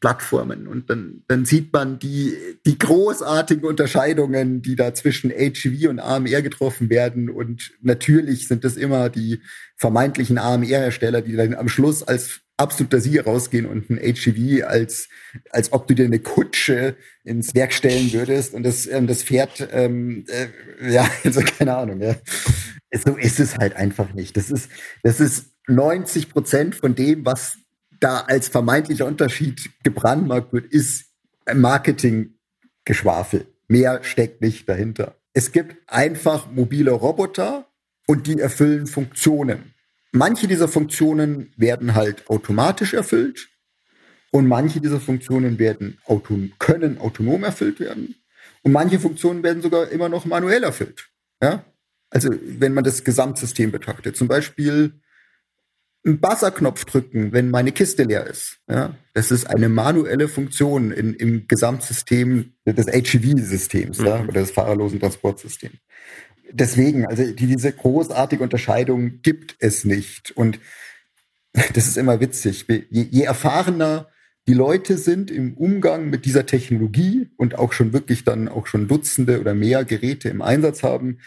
Plattformen 0.00 0.66
und 0.66 0.90
dann, 0.90 1.22
dann 1.28 1.44
sieht 1.44 1.72
man 1.72 1.98
die, 1.98 2.36
die 2.66 2.78
großartigen 2.78 3.64
Unterscheidungen, 3.64 4.60
die 4.60 4.76
da 4.76 4.92
zwischen 4.94 5.30
HV 5.30 5.88
und 5.88 6.00
AMR 6.00 6.42
getroffen 6.42 6.90
werden 6.90 7.30
und 7.30 7.72
natürlich 7.80 8.48
sind 8.48 8.64
das 8.64 8.76
immer 8.76 9.08
die 9.08 9.40
vermeintlichen 9.76 10.38
AMR-Hersteller, 10.38 11.22
die 11.22 11.36
dann 11.36 11.54
am 11.54 11.68
Schluss 11.68 12.02
als 12.02 12.40
absoluter 12.56 13.00
Sieger 13.00 13.24
rausgehen 13.24 13.66
und 13.66 13.90
ein 13.90 13.98
HGV 13.98 14.64
als, 14.66 15.08
als 15.50 15.72
ob 15.72 15.86
du 15.86 15.94
dir 15.94 16.06
eine 16.06 16.18
Kutsche 16.18 16.96
ins 17.24 17.54
Werk 17.54 17.72
stellen 17.72 18.12
würdest 18.12 18.54
und 18.54 18.62
das, 18.62 18.86
ähm, 18.86 19.06
das 19.06 19.22
Pferd, 19.22 19.68
ähm, 19.72 20.24
äh, 20.28 20.92
ja, 20.92 21.08
also 21.24 21.40
keine 21.40 21.76
Ahnung, 21.76 22.00
ja. 22.00 22.16
So 23.04 23.16
ist 23.16 23.40
es 23.40 23.56
halt 23.58 23.76
einfach 23.76 24.14
nicht. 24.14 24.36
Das 24.36 24.50
ist, 24.50 24.70
das 25.02 25.20
ist 25.20 25.50
90 25.66 26.30
Prozent 26.30 26.74
von 26.74 26.94
dem, 26.94 27.26
was 27.26 27.58
da 28.00 28.20
als 28.20 28.48
vermeintlicher 28.48 29.06
Unterschied 29.06 29.70
gebrandmarkt 29.82 30.52
wird, 30.52 30.66
ist 30.72 31.06
Marketinggeschwafel. 31.52 33.46
Mehr 33.68 34.02
steckt 34.02 34.40
nicht 34.40 34.68
dahinter. 34.68 35.16
Es 35.32 35.52
gibt 35.52 35.76
einfach 35.86 36.50
mobile 36.50 36.92
Roboter 36.92 37.66
und 38.06 38.26
die 38.26 38.38
erfüllen 38.38 38.86
Funktionen. 38.86 39.74
Manche 40.12 40.48
dieser 40.48 40.68
Funktionen 40.68 41.52
werden 41.56 41.94
halt 41.94 42.28
automatisch 42.28 42.94
erfüllt 42.94 43.48
und 44.30 44.46
manche 44.46 44.80
dieser 44.80 45.00
Funktionen 45.00 45.58
werden 45.58 45.98
auton 46.04 46.52
können 46.58 46.98
autonom 46.98 47.44
erfüllt 47.44 47.80
werden 47.80 48.14
und 48.62 48.72
manche 48.72 48.98
Funktionen 48.98 49.42
werden 49.42 49.62
sogar 49.62 49.88
immer 49.90 50.08
noch 50.08 50.24
manuell 50.24 50.62
erfüllt. 50.62 51.08
Ja? 51.42 51.64
Also 52.10 52.30
wenn 52.42 52.72
man 52.72 52.84
das 52.84 53.04
Gesamtsystem 53.04 53.72
betrachtet, 53.72 54.16
zum 54.16 54.28
Beispiel 54.28 55.00
einen 56.06 56.20
Buzzerknopf 56.20 56.84
drücken, 56.84 57.32
wenn 57.32 57.50
meine 57.50 57.72
Kiste 57.72 58.04
leer 58.04 58.26
ist. 58.26 58.58
Ja, 58.68 58.96
das 59.12 59.30
ist 59.30 59.46
eine 59.46 59.68
manuelle 59.68 60.28
Funktion 60.28 60.92
in, 60.92 61.14
im 61.14 61.48
Gesamtsystem 61.48 62.52
des 62.64 62.86
HEV-Systems 62.86 63.98
mhm. 63.98 64.06
ja, 64.06 64.22
oder 64.22 64.40
des 64.40 64.52
fahrerlosen 64.52 65.00
Transportsystems. 65.00 65.74
Deswegen, 66.52 67.06
also 67.06 67.24
die, 67.24 67.46
diese 67.46 67.72
großartige 67.72 68.42
Unterscheidung 68.42 69.20
gibt 69.22 69.56
es 69.58 69.84
nicht. 69.84 70.30
Und 70.32 70.60
das 71.74 71.86
ist 71.86 71.96
immer 71.96 72.20
witzig. 72.20 72.66
Je, 72.68 73.02
je 73.10 73.22
erfahrener 73.22 74.08
die 74.48 74.54
Leute 74.54 74.96
sind 74.96 75.30
im 75.30 75.54
Umgang 75.54 76.08
mit 76.08 76.24
dieser 76.24 76.46
Technologie 76.46 77.28
und 77.36 77.58
auch 77.58 77.72
schon 77.72 77.92
wirklich 77.92 78.22
dann 78.22 78.48
auch 78.48 78.68
schon 78.68 78.86
Dutzende 78.86 79.40
oder 79.40 79.54
mehr 79.54 79.84
Geräte 79.84 80.28
im 80.28 80.40
Einsatz 80.40 80.84
haben, 80.84 81.18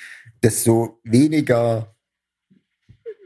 desto 0.41 1.01
weniger 1.03 1.95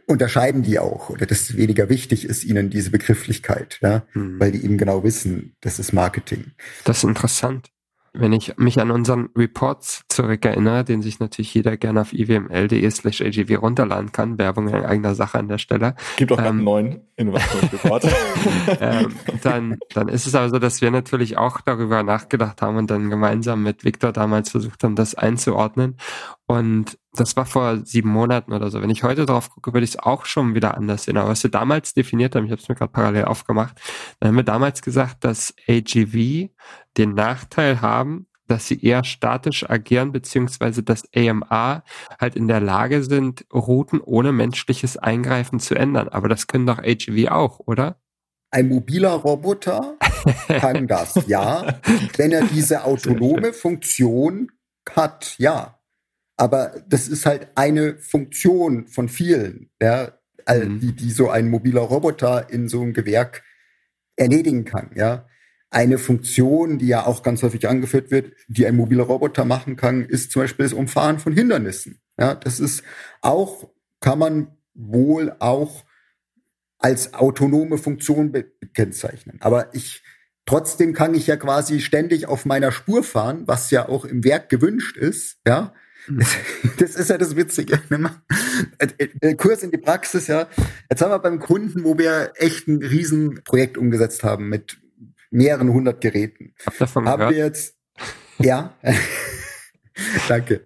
unterscheiden 0.07 0.63
die 0.63 0.79
auch 0.79 1.09
oder 1.09 1.25
desto 1.25 1.57
weniger 1.57 1.89
wichtig 1.89 2.25
ist 2.25 2.43
ihnen 2.43 2.69
diese 2.69 2.89
Begrifflichkeit, 2.89 3.79
ja, 3.81 4.05
hm. 4.13 4.39
weil 4.39 4.51
die 4.51 4.63
eben 4.63 4.77
genau 4.77 5.03
wissen, 5.03 5.55
das 5.61 5.79
ist 5.79 5.93
Marketing. 5.93 6.51
Das 6.83 6.97
ist 6.97 7.03
interessant. 7.03 7.69
Wenn 8.15 8.31
ich 8.31 8.57
mich 8.57 8.79
an 8.79 8.91
unseren 8.91 9.29
Reports 9.35 10.03
zurückerinnere, 10.07 10.83
den 10.83 11.01
sich 11.01 11.19
natürlich 11.19 11.51
jeder 11.51 11.77
gerne 11.77 12.01
auf 12.01 12.13
iwml.de 12.13 12.89
slash 12.91 13.21
agv 13.21 13.59
runterladen 13.59 14.11
kann, 14.11 14.37
Werbung 14.37 14.67
in 14.67 14.85
eigener 14.85 15.15
Sache 15.15 15.39
an 15.39 15.47
der 15.47 15.57
Stelle. 15.57 15.95
Gibt 16.17 16.31
auch 16.31 16.37
ähm, 16.37 16.45
einen 16.45 16.63
neuen 16.63 17.01
Innovationsreport. 17.15 18.05
ähm, 18.79 19.15
dann, 19.41 19.79
dann 19.95 20.09
ist 20.09 20.27
es 20.27 20.35
aber 20.35 20.49
so, 20.49 20.59
dass 20.59 20.81
wir 20.81 20.91
natürlich 20.91 21.37
auch 21.37 21.61
darüber 21.61 22.03
nachgedacht 22.03 22.61
haben 22.61 22.77
und 22.77 22.91
dann 22.91 23.09
gemeinsam 23.09 23.63
mit 23.63 23.83
Victor 23.83 24.11
damals 24.11 24.51
versucht 24.51 24.83
haben, 24.83 24.95
das 24.95 25.15
einzuordnen. 25.15 25.97
Und 26.53 26.99
das 27.13 27.35
war 27.35 27.47
vor 27.47 27.83
sieben 27.83 28.09
Monaten 28.09 28.53
oder 28.53 28.69
so. 28.69 28.79
Wenn 28.79 28.91
ich 28.91 29.01
heute 29.01 29.25
drauf 29.25 29.49
gucke, 29.49 29.73
würde 29.73 29.85
ich 29.85 29.95
es 29.95 29.99
auch 29.99 30.25
schon 30.25 30.53
wieder 30.53 30.77
anders 30.77 31.05
sehen. 31.05 31.17
Aber 31.17 31.29
was 31.29 31.41
wir 31.41 31.49
damals 31.49 31.95
definiert 31.95 32.35
haben, 32.35 32.45
ich 32.45 32.51
habe 32.51 32.61
es 32.61 32.69
mir 32.69 32.75
gerade 32.75 32.91
parallel 32.91 33.25
aufgemacht, 33.25 33.81
dann 34.19 34.29
haben 34.29 34.35
wir 34.35 34.43
damals 34.43 34.83
gesagt, 34.83 35.23
dass 35.23 35.55
AGV 35.67 36.49
den 36.95 37.15
Nachteil 37.15 37.81
haben, 37.81 38.27
dass 38.47 38.67
sie 38.67 38.79
eher 38.85 39.03
statisch 39.03 39.67
agieren, 39.67 40.11
beziehungsweise 40.11 40.83
dass 40.83 41.05
AMA 41.15 41.83
halt 42.21 42.35
in 42.35 42.47
der 42.47 42.59
Lage 42.59 43.01
sind, 43.01 43.47
Routen 43.51 43.99
ohne 43.99 44.31
menschliches 44.31 44.95
Eingreifen 44.95 45.59
zu 45.59 45.73
ändern. 45.73 46.07
Aber 46.09 46.29
das 46.29 46.45
können 46.45 46.67
doch 46.67 46.77
AGV 46.77 47.31
auch, 47.31 47.61
oder? 47.65 47.99
Ein 48.51 48.67
mobiler 48.69 49.13
Roboter 49.13 49.97
kann 50.47 50.85
das, 50.85 51.25
ja. 51.25 51.79
Wenn 52.15 52.31
er 52.31 52.43
diese 52.43 52.83
autonome 52.83 53.53
Funktion 53.53 54.51
hat, 54.95 55.33
ja. 55.39 55.79
Aber 56.37 56.83
das 56.87 57.07
ist 57.07 57.25
halt 57.25 57.49
eine 57.55 57.97
Funktion 57.97 58.87
von 58.87 59.07
vielen, 59.09 59.69
ja, 59.81 60.13
mhm. 60.47 60.79
die, 60.79 60.93
die 60.93 61.11
so 61.11 61.29
ein 61.29 61.49
mobiler 61.49 61.81
Roboter 61.81 62.49
in 62.49 62.67
so 62.67 62.81
einem 62.81 62.93
Gewerk 62.93 63.43
erledigen 64.15 64.65
kann, 64.65 64.91
ja. 64.95 65.27
Eine 65.69 65.97
Funktion, 65.97 66.77
die 66.77 66.87
ja 66.87 67.07
auch 67.07 67.23
ganz 67.23 67.41
häufig 67.41 67.67
angeführt 67.67 68.11
wird, 68.11 68.33
die 68.47 68.67
ein 68.67 68.75
mobiler 68.75 69.05
Roboter 69.05 69.43
machen 69.43 69.75
kann, 69.75 70.05
ist 70.05 70.31
zum 70.31 70.43
Beispiel 70.43 70.65
das 70.65 70.73
Umfahren 70.73 71.17
von 71.17 71.33
Hindernissen. 71.33 71.99
Ja, 72.19 72.35
das 72.35 72.59
ist 72.59 72.83
auch, 73.21 73.71
kann 73.99 74.19
man 74.19 74.55
wohl 74.75 75.35
auch 75.39 75.83
als 76.77 77.15
autonome 77.15 77.79
Funktion 77.79 78.33
kennzeichnen. 78.75 79.37
Aber 79.41 79.73
ich, 79.73 80.03
trotzdem 80.45 80.93
kann 80.93 81.15
ich 81.15 81.25
ja 81.25 81.37
quasi 81.37 81.79
ständig 81.79 82.27
auf 82.27 82.45
meiner 82.45 82.71
Spur 82.71 83.03
fahren, 83.03 83.43
was 83.47 83.71
ja 83.71 83.89
auch 83.89 84.05
im 84.05 84.23
Werk 84.23 84.49
gewünscht 84.49 84.95
ist, 84.95 85.39
ja. 85.47 85.73
Das 86.77 86.95
ist 86.95 87.09
ja 87.09 87.17
das 87.17 87.35
Witzige. 87.35 87.81
Äh, 88.77 89.07
äh, 89.21 89.35
Kurs 89.35 89.63
in 89.63 89.71
die 89.71 89.77
Praxis, 89.77 90.27
ja. 90.27 90.47
Jetzt 90.89 91.01
haben 91.01 91.11
wir 91.11 91.19
beim 91.19 91.39
Kunden, 91.39 91.83
wo 91.83 91.97
wir 91.97 92.33
echt 92.35 92.67
ein 92.67 92.81
Riesenprojekt 92.81 93.77
umgesetzt 93.77 94.23
haben 94.23 94.49
mit 94.49 94.77
mehreren 95.31 95.71
hundert 95.71 96.01
Geräten. 96.01 96.53
Hab 96.65 96.77
davon 96.77 97.07
haben 97.07 97.19
gehört? 97.19 97.35
wir 97.35 97.45
jetzt, 97.45 97.75
ja, 98.39 98.73
danke, 100.27 100.65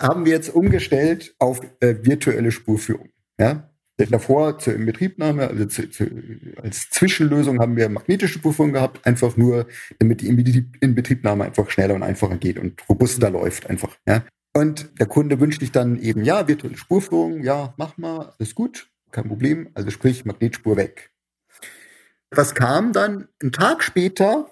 haben 0.00 0.24
wir 0.24 0.32
jetzt 0.32 0.54
umgestellt 0.54 1.34
auf 1.38 1.60
äh, 1.80 1.96
virtuelle 2.02 2.52
Spurführung. 2.52 3.10
Ja, 3.38 3.70
davor 3.98 4.58
zur 4.58 4.74
Inbetriebnahme, 4.74 5.48
also 5.48 5.66
zu, 5.66 5.88
zu, 5.90 6.06
als 6.62 6.90
Zwischenlösung 6.90 7.60
haben 7.60 7.76
wir 7.76 7.88
magnetische 7.88 8.34
Spurführung 8.38 8.72
gehabt, 8.72 9.06
einfach 9.06 9.36
nur, 9.36 9.66
damit 9.98 10.20
die 10.20 10.28
Inbetriebnahme 10.80 11.44
einfach 11.44 11.70
schneller 11.70 11.94
und 11.94 12.02
einfacher 12.02 12.36
geht 12.36 12.58
und 12.58 12.80
robuster 12.88 13.30
läuft 13.30 13.68
einfach. 13.68 13.96
Ja. 14.06 14.24
Und 14.56 14.98
der 14.98 15.06
Kunde 15.06 15.38
wünscht 15.38 15.60
sich 15.60 15.70
dann 15.70 16.00
eben, 16.00 16.24
ja, 16.24 16.48
virtuelle 16.48 16.78
Spurführung, 16.78 17.42
ja, 17.42 17.74
mach 17.76 17.98
mal, 17.98 18.32
ist 18.38 18.54
gut, 18.54 18.88
kein 19.10 19.28
Problem, 19.28 19.68
also 19.74 19.90
sprich 19.90 20.24
Magnetspur 20.24 20.78
weg. 20.78 21.10
Was 22.30 22.54
kam 22.54 22.94
dann? 22.94 23.28
Ein 23.42 23.52
Tag 23.52 23.84
später 23.84 24.50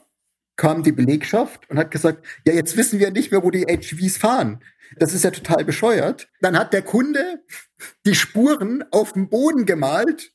kam 0.57 0.83
die 0.83 0.93
Belegschaft 0.93 1.71
und 1.71 1.79
hat 1.79 1.91
gesagt, 1.91 2.23
ja, 2.47 2.53
jetzt 2.53 2.77
wissen 2.77 2.99
wir 2.99 3.13
nicht 3.13 3.33
mehr, 3.33 3.43
wo 3.43 3.51
die 3.51 3.65
HVs 3.65 4.19
fahren. 4.19 4.63
Das 4.99 5.15
ist 5.15 5.25
ja 5.25 5.31
total 5.31 5.65
bescheuert. 5.65 6.29
Dann 6.43 6.59
hat 6.59 6.75
der 6.75 6.83
Kunde 6.83 7.43
die 8.05 8.15
Spuren 8.15 8.85
auf 8.91 9.15
dem 9.15 9.31
Boden 9.31 9.65
gemalt, 9.65 10.33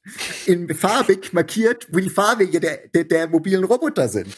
in 0.48 0.74
farbig 0.74 1.32
markiert, 1.32 1.88
wo 1.92 2.00
die 2.00 2.10
Fahrwege 2.10 2.60
der, 2.60 2.88
der, 2.88 3.04
der 3.04 3.28
mobilen 3.28 3.66
Roboter 3.66 4.10
sind. 4.10 4.36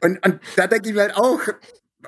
Und, 0.00 0.24
und 0.24 0.38
da 0.54 0.68
denke 0.68 0.90
ich 0.90 0.94
mir 0.94 1.02
halt 1.02 1.16
auch, 1.16 1.40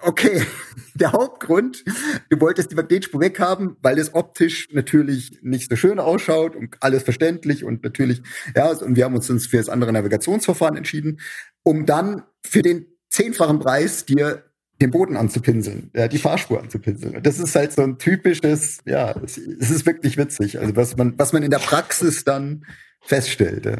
okay, 0.00 0.42
der 0.94 1.12
Hauptgrund, 1.12 1.84
du 2.30 2.40
wolltest 2.40 2.70
die 2.70 2.74
Magnetspur 2.74 3.20
weghaben, 3.20 3.76
weil 3.82 3.98
es 3.98 4.14
optisch 4.14 4.68
natürlich 4.72 5.38
nicht 5.42 5.70
so 5.70 5.76
schön 5.76 5.98
ausschaut 5.98 6.56
und 6.56 6.76
alles 6.80 7.02
verständlich 7.02 7.64
und 7.64 7.84
natürlich, 7.84 8.22
ja, 8.56 8.70
und 8.70 8.96
wir 8.96 9.04
haben 9.04 9.14
uns 9.14 9.46
für 9.46 9.56
das 9.56 9.68
andere 9.68 9.92
Navigationsverfahren 9.92 10.76
entschieden, 10.76 11.20
um 11.62 11.86
dann 11.86 12.22
für 12.44 12.62
den 12.62 12.86
zehnfachen 13.10 13.58
Preis 13.58 14.06
dir 14.06 14.44
den 14.80 14.90
Boden 14.90 15.16
anzupinseln, 15.16 15.90
ja, 15.94 16.08
die 16.08 16.18
Fahrspur 16.18 16.60
anzupinseln. 16.60 17.22
Das 17.22 17.38
ist 17.38 17.54
halt 17.54 17.72
so 17.72 17.82
ein 17.82 17.98
typisches, 17.98 18.78
ja, 18.84 19.14
es, 19.22 19.38
es 19.38 19.70
ist 19.70 19.86
wirklich 19.86 20.16
witzig, 20.16 20.58
also 20.58 20.74
was 20.74 20.96
man, 20.96 21.16
was 21.18 21.32
man 21.32 21.42
in 21.42 21.50
der 21.50 21.58
Praxis 21.58 22.24
dann 22.24 22.64
feststellt. 23.00 23.66
Ja. 23.66 23.76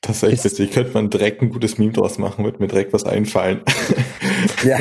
Das 0.00 0.22
ist 0.22 0.32
echt 0.32 0.44
witzig. 0.44 0.70
Könnte 0.72 0.94
man 0.94 1.10
direkt 1.10 1.42
ein 1.42 1.50
gutes 1.50 1.78
Meme 1.78 1.92
draus 1.92 2.18
machen, 2.18 2.44
wird 2.44 2.60
mir 2.60 2.68
direkt 2.68 2.92
was 2.92 3.04
einfallen. 3.04 3.62
Ja, 4.64 4.78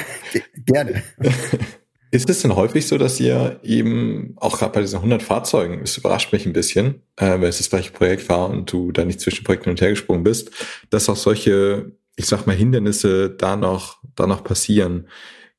gerne. 0.65 1.03
Ist 2.11 2.29
es 2.29 2.41
denn 2.41 2.55
häufig 2.55 2.87
so, 2.87 2.97
dass 2.97 3.19
ihr 3.19 3.59
eben 3.61 4.33
auch 4.37 4.57
gerade 4.57 4.73
bei 4.73 4.81
diesen 4.81 4.97
100 4.97 5.21
Fahrzeugen, 5.21 5.81
es 5.83 5.97
überrascht 5.97 6.33
mich 6.33 6.45
ein 6.45 6.53
bisschen, 6.53 7.03
äh, 7.17 7.39
wenn 7.39 7.43
es 7.43 7.59
das 7.59 7.69
gleiche 7.69 7.91
Projekt 7.91 8.27
war 8.29 8.49
und 8.49 8.71
du 8.71 8.91
da 8.91 9.05
nicht 9.05 9.19
zwischen 9.19 9.43
Projekten 9.43 9.65
hin 9.65 9.71
und 9.71 9.81
her 9.81 9.91
gesprungen 9.91 10.23
bist, 10.23 10.51
dass 10.89 11.07
auch 11.07 11.15
solche, 11.15 11.91
ich 12.15 12.25
sag 12.25 12.47
mal, 12.47 12.55
Hindernisse 12.55 13.29
da 13.29 13.55
noch, 13.55 13.99
da 14.15 14.25
noch 14.25 14.43
passieren? 14.43 15.07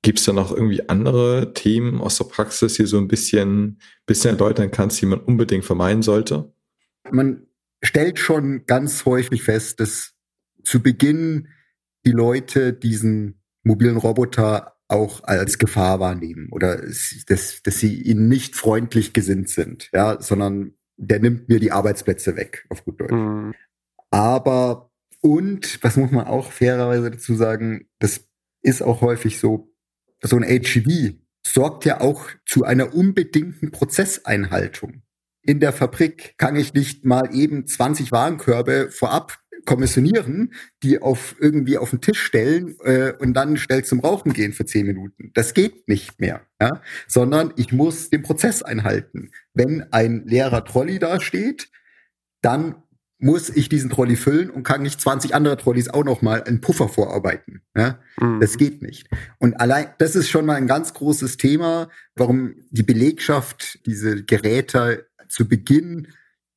Gibt 0.03 0.19
es 0.19 0.25
da 0.25 0.33
noch 0.33 0.51
irgendwie 0.51 0.89
andere 0.89 1.53
Themen 1.55 2.01
aus 2.01 2.19
der 2.19 2.25
Praxis, 2.25 2.75
die 2.75 2.87
so 2.87 2.99
ein 2.99 3.07
bisschen, 3.07 3.79
bisschen 4.07 4.31
erläutern 4.31 4.71
kannst, 4.71 5.01
die 5.01 5.07
man 5.07 5.21
unbedingt 5.21 5.65
vermeiden 5.65 6.03
sollte? 6.03 6.53
Man 7.11 7.47
stellt 7.83 8.19
schon 8.19 8.67
ganz 8.67 9.05
häufig 9.05 9.43
fest, 9.43 9.81
dass 9.81 10.13
zu 10.65 10.83
Beginn 10.83 11.49
die 12.05 12.13
Leute 12.13 12.73
diesen 12.73 13.43
mobilen 13.63 13.97
Roboter 13.97 14.77
auch 14.89 15.23
als 15.25 15.59
Gefahr 15.59 16.01
wahrnehmen 16.01 16.49
oder 16.51 16.77
dass, 17.27 17.61
dass 17.63 17.79
sie 17.79 18.03
ihnen 18.03 18.29
nicht 18.29 18.57
freundlich 18.57 19.13
gesinnt 19.13 19.49
sind, 19.49 19.89
ja, 19.93 20.21
sondern 20.21 20.75
der 20.97 21.21
nimmt 21.21 21.49
mir 21.49 21.61
die 21.61 21.73
Arbeitsplätze 21.73 22.37
weg, 22.37 22.67
auf 22.69 22.85
gut 22.85 23.01
Deutsch. 23.01 23.13
Mhm. 23.13 23.55
Aber 24.11 24.91
Und 25.23 25.83
was 25.83 25.97
muss 25.97 26.11
man 26.11 26.27
auch 26.27 26.51
fairerweise 26.51 27.11
dazu 27.11 27.35
sagen, 27.35 27.89
das 27.99 28.27
ist 28.63 28.83
auch 28.83 29.01
häufig 29.01 29.39
so, 29.39 29.73
so 30.23 30.37
ein 30.37 30.45
HGV 30.45 31.15
sorgt 31.47 31.85
ja 31.85 32.01
auch 32.01 32.29
zu 32.47 32.65
einer 32.65 32.95
unbedingten 32.95 33.71
Prozesseinhaltung. 33.71 35.03
In 35.43 35.61
der 35.61 35.73
Fabrik 35.73 36.35
kann 36.37 36.57
ich 36.57 36.75
nicht 36.75 37.05
mal 37.05 37.35
eben 37.35 37.67
20 37.67 38.13
Warenkörbe 38.13 38.91
vorab 38.91 39.39
kommissionieren, 39.65 40.53
die 40.83 41.01
auf 41.01 41.37
irgendwie 41.39 41.79
auf 41.79 41.91
den 41.91 42.01
Tisch 42.01 42.21
stellen 42.21 42.77
äh, 42.83 43.13
und 43.19 43.35
dann 43.35 43.57
schnell 43.57 43.85
zum 43.85 44.01
Rauchen 44.01 44.33
gehen 44.33 44.53
für 44.53 44.65
zehn 44.65 44.87
Minuten. 44.87 45.31
Das 45.35 45.55
geht 45.55 45.89
nicht 45.89 46.21
mehr, 46.21 46.43
ja? 46.61 46.83
sondern 47.07 47.53
ich 47.57 47.73
muss 47.73 48.11
den 48.11 48.23
Prozess 48.23 48.63
einhalten. 48.63 49.31
Wenn 49.55 49.93
ein 49.93 50.25
leerer 50.27 50.65
Trolley 50.65 50.99
da 50.99 51.21
steht, 51.21 51.71
dann 52.43 52.77
muss 53.21 53.51
ich 53.51 53.69
diesen 53.69 53.91
Trolley 53.91 54.17
füllen 54.17 54.49
und 54.49 54.63
kann 54.63 54.83
nicht 54.83 55.01
20 55.01 55.35
andere 55.35 55.59
Trolleys 55.59 55.89
auch 55.89 56.05
noch 56.05 56.23
mal 56.23 56.43
einen 56.43 56.63
Puffer 56.63 56.89
vorarbeiten. 56.89 57.61
Ja? 57.77 57.99
Mhm. 58.19 58.41
Das 58.41 58.57
geht 58.57 58.81
nicht. 58.81 59.09
Und 59.39 59.61
allein, 59.61 59.89
das 59.99 60.17
ist 60.17 60.31
schon 60.31 60.47
mal 60.47 60.55
ein 60.55 60.67
ganz 60.67 60.95
großes 60.95 61.37
Thema, 61.37 61.91
warum 62.17 62.55
die 62.71 62.83
Belegschaft 62.83 63.85
diese 63.85 64.25
Geräte 64.25 65.10
zu 65.31 65.49
Beginn 65.49 66.09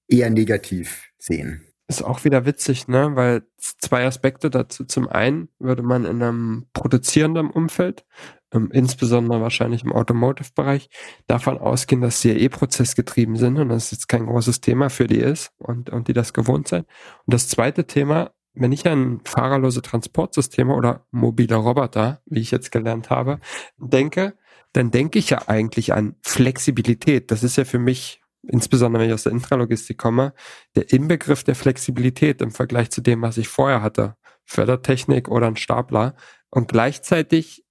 eher 0.08 0.30
negativ 0.30 1.12
sehen. 1.18 1.68
Ist 1.88 2.02
auch 2.02 2.24
wieder 2.24 2.46
witzig, 2.46 2.88
ne? 2.88 3.12
Weil 3.16 3.44
zwei 3.58 4.06
Aspekte 4.06 4.50
dazu. 4.50 4.86
Zum 4.86 5.08
einen 5.08 5.50
würde 5.60 5.84
man 5.84 6.06
in 6.06 6.22
einem 6.22 6.66
produzierenden 6.74 7.50
Umfeld, 7.50 8.06
ähm, 8.54 8.70
insbesondere 8.72 9.42
wahrscheinlich 9.42 9.84
im 9.84 9.92
Automotive-Bereich, 9.92 10.90
davon 11.28 11.58
ausgehen, 11.58 12.02
dass 12.02 12.22
sie 12.22 12.30
ja 12.30 12.36
eh 12.36 12.50
prozessgetrieben 12.50 13.36
sind 13.36 13.58
und 13.58 13.70
das 13.70 13.92
jetzt 13.92 14.08
kein 14.08 14.26
großes 14.26 14.62
Thema 14.62 14.90
für 14.90 15.08
die 15.08 15.20
ist 15.20 15.52
und, 15.58 15.90
und 15.90 16.08
die 16.08 16.14
das 16.14 16.34
gewohnt 16.34 16.70
sind. 16.70 16.88
Und 17.26 17.34
das 17.34 17.50
zweite 17.50 17.86
Thema, 17.86 18.32
wenn 18.54 18.72
ich 18.72 18.88
an 18.88 19.20
fahrerlose 19.26 19.82
Transportsysteme 19.82 20.74
oder 20.74 21.06
mobile 21.12 21.56
Roboter, 21.56 22.22
wie 22.26 22.40
ich 22.40 22.52
jetzt 22.52 22.72
gelernt 22.72 23.10
habe, 23.10 23.40
denke, 23.78 24.36
dann 24.72 24.90
denke 24.90 25.20
ich 25.20 25.30
ja 25.32 25.48
eigentlich 25.48 25.94
an 25.94 26.16
Flexibilität. 26.22 27.30
Das 27.30 27.44
ist 27.44 27.58
ja 27.58 27.66
für 27.66 27.80
mich 27.80 28.23
insbesondere 28.48 29.02
wenn 29.02 29.10
ich 29.10 29.14
aus 29.14 29.24
der 29.24 29.32
Intralogistik 29.32 29.98
komme, 29.98 30.34
der 30.76 30.92
Inbegriff 30.92 31.44
der 31.44 31.56
Flexibilität 31.56 32.42
im 32.42 32.52
Vergleich 32.52 32.90
zu 32.92 33.02
dem, 33.02 33.22
was 33.22 33.38
ich 33.38 33.48
vorher 33.48 33.82
hatte. 33.82 34.16
Fördertechnik 34.46 35.30
oder 35.30 35.48
ein 35.48 35.56
Stapler. 35.56 36.16
Und 36.50 36.68
gleichzeitig 36.68 37.64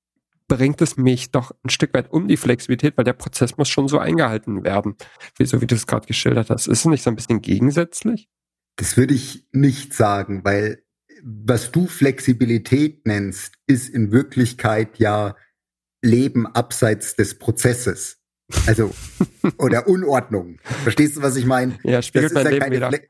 bringt 0.48 0.82
es 0.82 0.96
mich 0.96 1.30
doch 1.30 1.52
ein 1.64 1.70
Stück 1.70 1.94
weit 1.94 2.10
um 2.12 2.28
die 2.28 2.36
Flexibilität, 2.36 2.96
weil 2.96 3.04
der 3.04 3.12
Prozess 3.12 3.56
muss 3.56 3.68
schon 3.68 3.88
so 3.88 3.98
eingehalten 3.98 4.64
werden, 4.64 4.96
wie 5.38 5.46
so 5.46 5.60
wie 5.60 5.66
du 5.66 5.74
es 5.74 5.86
gerade 5.86 6.06
geschildert 6.06 6.50
hast. 6.50 6.66
Ist 6.66 6.80
es 6.80 6.84
nicht 6.84 7.02
so 7.02 7.10
ein 7.10 7.16
bisschen 7.16 7.40
gegensätzlich? 7.40 8.28
Das 8.76 8.96
würde 8.96 9.14
ich 9.14 9.46
nicht 9.52 9.94
sagen, 9.94 10.44
weil 10.44 10.82
was 11.22 11.70
du 11.70 11.86
Flexibilität 11.86 13.06
nennst, 13.06 13.54
ist 13.66 13.88
in 13.88 14.10
Wirklichkeit 14.10 14.98
ja 14.98 15.36
Leben 16.02 16.46
abseits 16.46 17.14
des 17.14 17.38
Prozesses. 17.38 18.21
Also, 18.66 18.92
oder 19.58 19.88
Unordnung. 19.88 20.58
Verstehst 20.82 21.16
du, 21.16 21.22
was 21.22 21.36
ich 21.36 21.46
meine? 21.46 21.78
Ja, 21.82 22.02
spiegelt 22.02 22.32
mein 22.32 22.44
ja 22.44 22.50
Leben 22.50 22.70
wieder. 22.70 22.88
Fle 22.88 23.00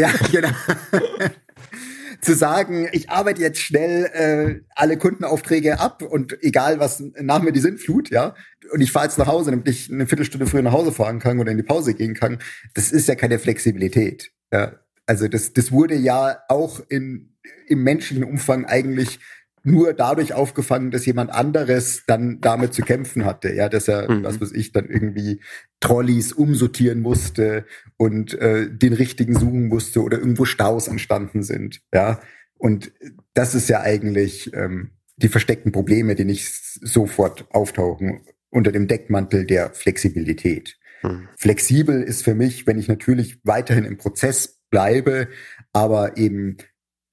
ja, 0.00 0.10
genau. 0.30 0.48
zu 2.22 2.34
sagen, 2.34 2.88
ich 2.92 3.10
arbeite 3.10 3.42
jetzt 3.42 3.58
schnell 3.58 4.04
äh, 4.12 4.64
alle 4.76 4.96
Kundenaufträge 4.96 5.80
ab 5.80 6.02
und 6.02 6.40
egal 6.42 6.78
was 6.78 7.02
nach 7.20 7.42
mir 7.42 7.52
die 7.52 7.60
Sintflut, 7.60 8.10
ja, 8.10 8.34
und 8.70 8.80
ich 8.80 8.92
fahre 8.92 9.06
jetzt 9.06 9.18
nach 9.18 9.26
Hause, 9.26 9.50
damit 9.50 9.68
ich 9.68 9.92
eine 9.92 10.06
Viertelstunde 10.06 10.46
früher 10.46 10.62
nach 10.62 10.72
Hause 10.72 10.92
fahren 10.92 11.18
kann 11.18 11.40
oder 11.40 11.50
in 11.50 11.56
die 11.56 11.64
Pause 11.64 11.94
gehen 11.94 12.14
kann, 12.14 12.38
das 12.74 12.92
ist 12.92 13.08
ja 13.08 13.16
keine 13.16 13.40
Flexibilität. 13.40 14.30
Ja. 14.52 14.76
Also 15.04 15.26
das, 15.26 15.52
das 15.52 15.72
wurde 15.72 15.96
ja 15.96 16.38
auch 16.48 16.80
in, 16.88 17.34
im 17.66 17.82
menschlichen 17.82 18.24
Umfang 18.24 18.66
eigentlich 18.66 19.18
nur 19.64 19.92
dadurch 19.92 20.34
aufgefangen, 20.34 20.90
dass 20.90 21.06
jemand 21.06 21.30
anderes 21.30 22.02
dann 22.06 22.40
damit 22.40 22.74
zu 22.74 22.82
kämpfen 22.82 23.24
hatte, 23.24 23.52
ja, 23.52 23.68
dass 23.68 23.88
er, 23.88 24.10
mhm. 24.10 24.24
was 24.24 24.40
weiß 24.40 24.52
ich, 24.52 24.72
dann 24.72 24.88
irgendwie 24.88 25.40
Trolleys 25.80 26.32
umsortieren 26.32 27.00
musste 27.00 27.64
und 27.96 28.34
äh, 28.34 28.68
den 28.70 28.92
richtigen 28.92 29.34
suchen 29.34 29.68
musste 29.68 30.02
oder 30.02 30.18
irgendwo 30.18 30.44
Staus 30.44 30.88
entstanden 30.88 31.42
sind, 31.42 31.80
ja. 31.94 32.20
Und 32.58 32.92
das 33.34 33.56
ist 33.56 33.68
ja 33.68 33.80
eigentlich 33.80 34.52
ähm, 34.54 34.92
die 35.16 35.28
versteckten 35.28 35.72
Probleme, 35.72 36.14
die 36.14 36.24
nicht 36.24 36.52
sofort 36.80 37.46
auftauchen 37.50 38.20
unter 38.50 38.70
dem 38.70 38.86
Deckmantel 38.86 39.46
der 39.46 39.72
Flexibilität. 39.72 40.78
Mhm. 41.02 41.28
Flexibel 41.36 42.02
ist 42.02 42.22
für 42.22 42.34
mich, 42.34 42.66
wenn 42.66 42.78
ich 42.78 42.86
natürlich 42.86 43.40
weiterhin 43.42 43.84
im 43.84 43.96
Prozess 43.96 44.60
bleibe, 44.70 45.28
aber 45.72 46.16
eben 46.16 46.56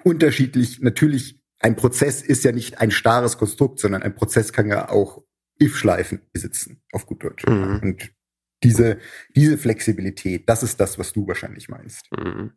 unterschiedlich 0.03 0.81
natürlich 0.81 1.38
ein 1.59 1.75
Prozess 1.75 2.21
ist 2.21 2.43
ja 2.43 2.51
nicht 2.51 2.79
ein 2.79 2.91
starres 2.91 3.37
Konstrukt, 3.37 3.79
sondern 3.79 4.01
ein 4.01 4.15
Prozess 4.15 4.53
kann 4.53 4.67
ja 4.67 4.89
auch 4.89 5.23
if-Schleifen 5.61 6.21
besitzen, 6.31 6.81
auf 6.93 7.05
gut 7.05 7.23
Deutsch. 7.23 7.45
Mhm. 7.45 7.79
Und 7.83 8.11
diese, 8.63 8.97
diese 9.35 9.57
Flexibilität, 9.57 10.49
das 10.49 10.63
ist 10.63 10.79
das, 10.79 10.99
was 10.99 11.13
du 11.13 11.27
wahrscheinlich 11.27 11.69
meinst. 11.69 12.09
Mhm. 12.11 12.51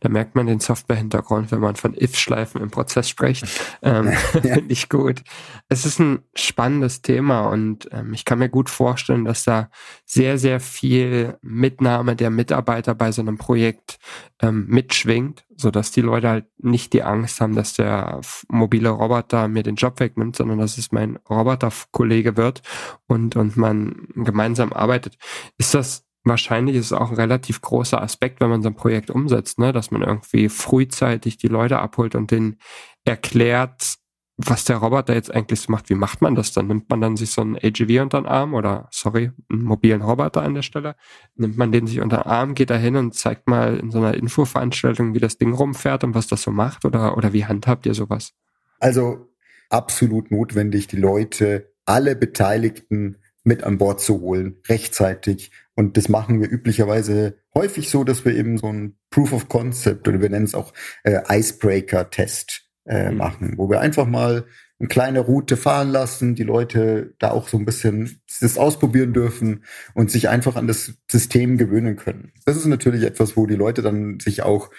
Da 0.00 0.08
merkt 0.08 0.34
man 0.34 0.46
den 0.46 0.60
Software-Hintergrund, 0.60 1.50
wenn 1.50 1.60
man 1.60 1.76
von 1.76 1.94
if-Schleifen 1.94 2.60
im 2.60 2.70
Prozess 2.70 3.08
spricht. 3.08 3.46
Ähm, 3.80 4.06
ja. 4.06 4.12
Finde 4.54 4.72
ich 4.72 4.88
gut. 4.88 5.22
Es 5.68 5.86
ist 5.86 6.00
ein 6.00 6.20
spannendes 6.34 7.00
Thema 7.00 7.46
und 7.48 7.88
ähm, 7.92 8.12
ich 8.12 8.24
kann 8.24 8.40
mir 8.40 8.48
gut 8.48 8.70
vorstellen, 8.70 9.24
dass 9.24 9.44
da 9.44 9.70
sehr, 10.04 10.38
sehr 10.38 10.58
viel 10.58 11.38
Mitnahme 11.42 12.16
der 12.16 12.30
Mitarbeiter 12.30 12.94
bei 12.94 13.12
so 13.12 13.22
einem 13.22 13.38
Projekt 13.38 13.98
ähm, 14.40 14.66
mitschwingt, 14.68 15.44
so 15.56 15.70
dass 15.70 15.90
die 15.90 16.00
Leute 16.00 16.28
halt 16.28 16.46
nicht 16.58 16.92
die 16.92 17.02
Angst 17.02 17.40
haben, 17.40 17.54
dass 17.54 17.74
der 17.74 18.20
mobile 18.48 18.90
Roboter 18.90 19.48
mir 19.48 19.62
den 19.62 19.76
Job 19.76 20.00
wegnimmt, 20.00 20.36
sondern 20.36 20.58
dass 20.58 20.78
es 20.78 20.92
mein 20.92 21.16
Roboterkollege 21.28 22.36
wird 22.36 22.62
und, 23.06 23.36
und 23.36 23.56
man 23.56 24.08
gemeinsam 24.14 24.72
arbeitet. 24.72 25.18
Ist 25.56 25.74
das 25.74 26.04
wahrscheinlich 26.24 26.76
ist 26.76 26.92
auch 26.92 27.10
ein 27.10 27.16
relativ 27.16 27.60
großer 27.60 28.00
Aspekt, 28.00 28.40
wenn 28.40 28.50
man 28.50 28.62
so 28.62 28.68
ein 28.68 28.76
Projekt 28.76 29.10
umsetzt, 29.10 29.58
ne? 29.58 29.72
dass 29.72 29.90
man 29.90 30.02
irgendwie 30.02 30.48
frühzeitig 30.48 31.38
die 31.38 31.48
Leute 31.48 31.78
abholt 31.78 32.14
und 32.14 32.30
denen 32.30 32.58
erklärt, 33.04 33.96
was 34.36 34.64
der 34.64 34.76
Roboter 34.76 35.14
jetzt 35.14 35.34
eigentlich 35.34 35.60
so 35.60 35.72
macht. 35.72 35.90
Wie 35.90 35.96
macht 35.96 36.22
man 36.22 36.36
das 36.36 36.52
dann? 36.52 36.68
Nimmt 36.68 36.88
man 36.88 37.00
dann 37.00 37.16
sich 37.16 37.30
so 37.30 37.40
einen 37.40 37.56
AGV 37.56 38.02
unter 38.02 38.20
den 38.20 38.26
Arm 38.26 38.54
oder, 38.54 38.88
sorry, 38.92 39.32
einen 39.50 39.64
mobilen 39.64 40.00
Roboter 40.00 40.42
an 40.42 40.54
der 40.54 40.62
Stelle? 40.62 40.94
Nimmt 41.34 41.56
man 41.56 41.72
den 41.72 41.88
sich 41.88 42.00
unter 42.00 42.18
den 42.18 42.26
Arm, 42.26 42.54
geht 42.54 42.70
da 42.70 42.76
hin 42.76 42.94
und 42.94 43.14
zeigt 43.14 43.48
mal 43.48 43.76
in 43.78 43.90
so 43.90 43.98
einer 43.98 44.14
Infoveranstaltung, 44.14 45.14
wie 45.14 45.18
das 45.18 45.38
Ding 45.38 45.52
rumfährt 45.52 46.04
und 46.04 46.14
was 46.14 46.28
das 46.28 46.42
so 46.42 46.52
macht? 46.52 46.84
Oder, 46.84 47.16
oder 47.16 47.32
wie 47.32 47.46
handhabt 47.46 47.84
ihr 47.86 47.94
sowas? 47.94 48.32
Also 48.78 49.26
absolut 49.70 50.30
notwendig, 50.30 50.86
die 50.86 50.98
Leute, 50.98 51.72
alle 51.84 52.14
Beteiligten 52.14 53.16
mit 53.44 53.64
an 53.64 53.78
Bord 53.78 54.00
zu 54.00 54.20
holen, 54.20 54.56
rechtzeitig. 54.68 55.50
Und 55.74 55.96
das 55.96 56.08
machen 56.08 56.40
wir 56.40 56.50
üblicherweise 56.50 57.38
häufig 57.54 57.90
so, 57.90 58.04
dass 58.04 58.24
wir 58.24 58.34
eben 58.34 58.58
so 58.58 58.72
ein 58.72 58.96
Proof 59.10 59.32
of 59.32 59.48
Concept 59.48 60.08
oder 60.08 60.20
wir 60.20 60.28
nennen 60.28 60.44
es 60.44 60.54
auch 60.54 60.72
äh, 61.04 61.20
Icebreaker-Test 61.28 62.68
äh, 62.86 63.10
mhm. 63.10 63.16
machen, 63.16 63.54
wo 63.56 63.70
wir 63.70 63.80
einfach 63.80 64.06
mal 64.06 64.46
eine 64.80 64.88
kleine 64.88 65.20
Route 65.20 65.56
fahren 65.56 65.90
lassen, 65.90 66.34
die 66.34 66.44
Leute 66.44 67.14
da 67.18 67.32
auch 67.32 67.48
so 67.48 67.58
ein 67.58 67.64
bisschen 67.64 68.20
das 68.40 68.58
ausprobieren 68.58 69.12
dürfen 69.12 69.64
und 69.94 70.10
sich 70.10 70.28
einfach 70.28 70.54
an 70.56 70.68
das 70.68 70.94
System 71.10 71.58
gewöhnen 71.58 71.96
können. 71.96 72.32
Das 72.44 72.56
ist 72.56 72.66
natürlich 72.66 73.02
etwas, 73.02 73.36
wo 73.36 73.46
die 73.46 73.56
Leute 73.56 73.82
dann 73.82 74.20
sich 74.20 74.42
auch 74.42 74.70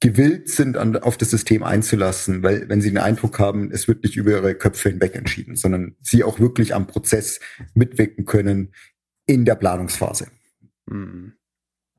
gewillt 0.00 0.48
sind, 0.50 0.76
an, 0.76 0.96
auf 0.96 1.16
das 1.16 1.30
System 1.30 1.62
einzulassen, 1.62 2.42
weil 2.42 2.68
wenn 2.68 2.80
sie 2.80 2.90
den 2.90 2.98
Eindruck 2.98 3.38
haben, 3.38 3.70
es 3.70 3.88
wird 3.88 4.02
nicht 4.04 4.16
über 4.16 4.32
ihre 4.32 4.54
Köpfe 4.54 4.90
hinweg 4.90 5.14
entschieden, 5.14 5.56
sondern 5.56 5.96
sie 6.00 6.22
auch 6.22 6.38
wirklich 6.38 6.74
am 6.74 6.86
Prozess 6.86 7.40
mitwirken 7.74 8.26
können 8.26 8.74
in 9.26 9.44
der 9.44 9.54
Planungsphase. 9.54 10.28
Mhm. 10.86 11.32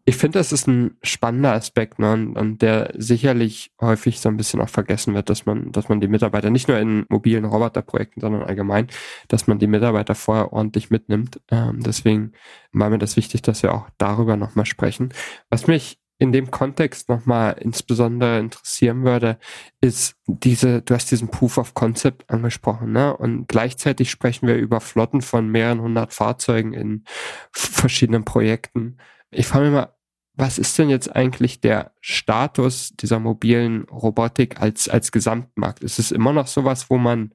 Ich 0.10 0.16
finde, 0.16 0.40
das 0.40 0.54
ist 0.54 0.68
ein 0.68 0.96
spannender 1.04 1.52
Aspekt, 1.52 2.00
ne, 2.00 2.14
und, 2.14 2.62
der 2.62 2.94
sicherlich 2.96 3.74
häufig 3.82 4.22
so 4.22 4.30
ein 4.30 4.38
bisschen 4.38 4.62
auch 4.62 4.70
vergessen 4.70 5.14
wird, 5.14 5.30
dass 5.30 5.46
man, 5.46 5.74
dass 5.74 5.90
man 5.90 6.00
die 6.00 6.08
Mitarbeiter 6.08 6.50
nicht 6.50 6.70
nur 6.70 6.80
in 6.80 7.06
mobilen 7.10 7.44
Roboterprojekten, 7.44 8.22
sondern 8.22 8.44
allgemein, 8.44 8.88
dass 9.28 9.48
man 9.48 9.60
die 9.60 9.68
Mitarbeiter 9.68 10.16
vorher 10.16 10.54
ordentlich 10.54 10.92
mitnimmt. 10.92 11.42
Ähm, 11.52 11.84
deswegen 11.84 12.32
war 12.72 12.90
mir 12.90 13.00
das 13.00 13.18
wichtig, 13.18 13.42
dass 13.42 13.64
wir 13.64 13.74
auch 13.74 13.90
darüber 13.98 14.38
nochmal 14.38 14.66
sprechen. 14.66 15.10
Was 15.50 15.68
mich 15.68 16.00
in 16.20 16.32
dem 16.32 16.50
Kontext 16.50 17.10
nochmal 17.10 17.58
insbesondere 17.60 18.40
interessieren 18.40 19.04
würde, 19.04 19.38
ist 19.82 20.16
diese, 20.26 20.82
du 20.82 20.96
hast 20.96 21.12
diesen 21.12 21.30
Proof 21.30 21.58
of 21.58 21.74
Concept 21.74 22.30
angesprochen, 22.30 22.92
ne? 22.92 23.16
Und 23.16 23.48
gleichzeitig 23.48 24.10
sprechen 24.10 24.48
wir 24.48 24.56
über 24.56 24.82
Flotten 24.82 25.22
von 25.22 25.48
mehreren 25.50 25.82
hundert 25.82 26.14
Fahrzeugen 26.14 26.74
in 26.74 27.04
verschiedenen 27.52 28.26
Projekten. 28.26 28.98
Ich 29.30 29.48
frage 29.48 29.66
mich 29.66 29.74
mal, 29.74 29.94
was 30.34 30.58
ist 30.60 30.78
denn 30.78 30.90
jetzt 30.90 31.16
eigentlich 31.16 31.62
der 31.62 31.94
Status 32.00 32.94
dieser 32.96 33.20
mobilen 33.20 33.84
Robotik 33.86 34.62
als, 34.62 34.88
als 34.88 35.12
Gesamtmarkt? 35.12 35.84
Ist 35.84 36.00
es 36.00 36.12
immer 36.12 36.32
noch 36.34 36.48
sowas, 36.48 36.90
wo 36.90 36.98
man 36.98 37.34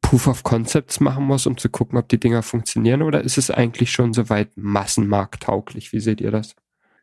Proof 0.00 0.26
of 0.26 0.42
Concepts 0.42 1.00
machen 1.00 1.24
muss, 1.24 1.46
um 1.46 1.56
zu 1.56 1.70
gucken, 1.70 1.98
ob 1.98 2.08
die 2.08 2.20
Dinger 2.20 2.42
funktionieren, 2.42 3.02
oder 3.02 3.22
ist 3.22 3.38
es 3.38 3.50
eigentlich 3.50 3.90
schon 3.90 4.12
soweit 4.12 4.56
massenmarkttauglich? 4.56 5.92
Wie 5.92 6.00
seht 6.00 6.20
ihr 6.20 6.30
das? 6.30 6.54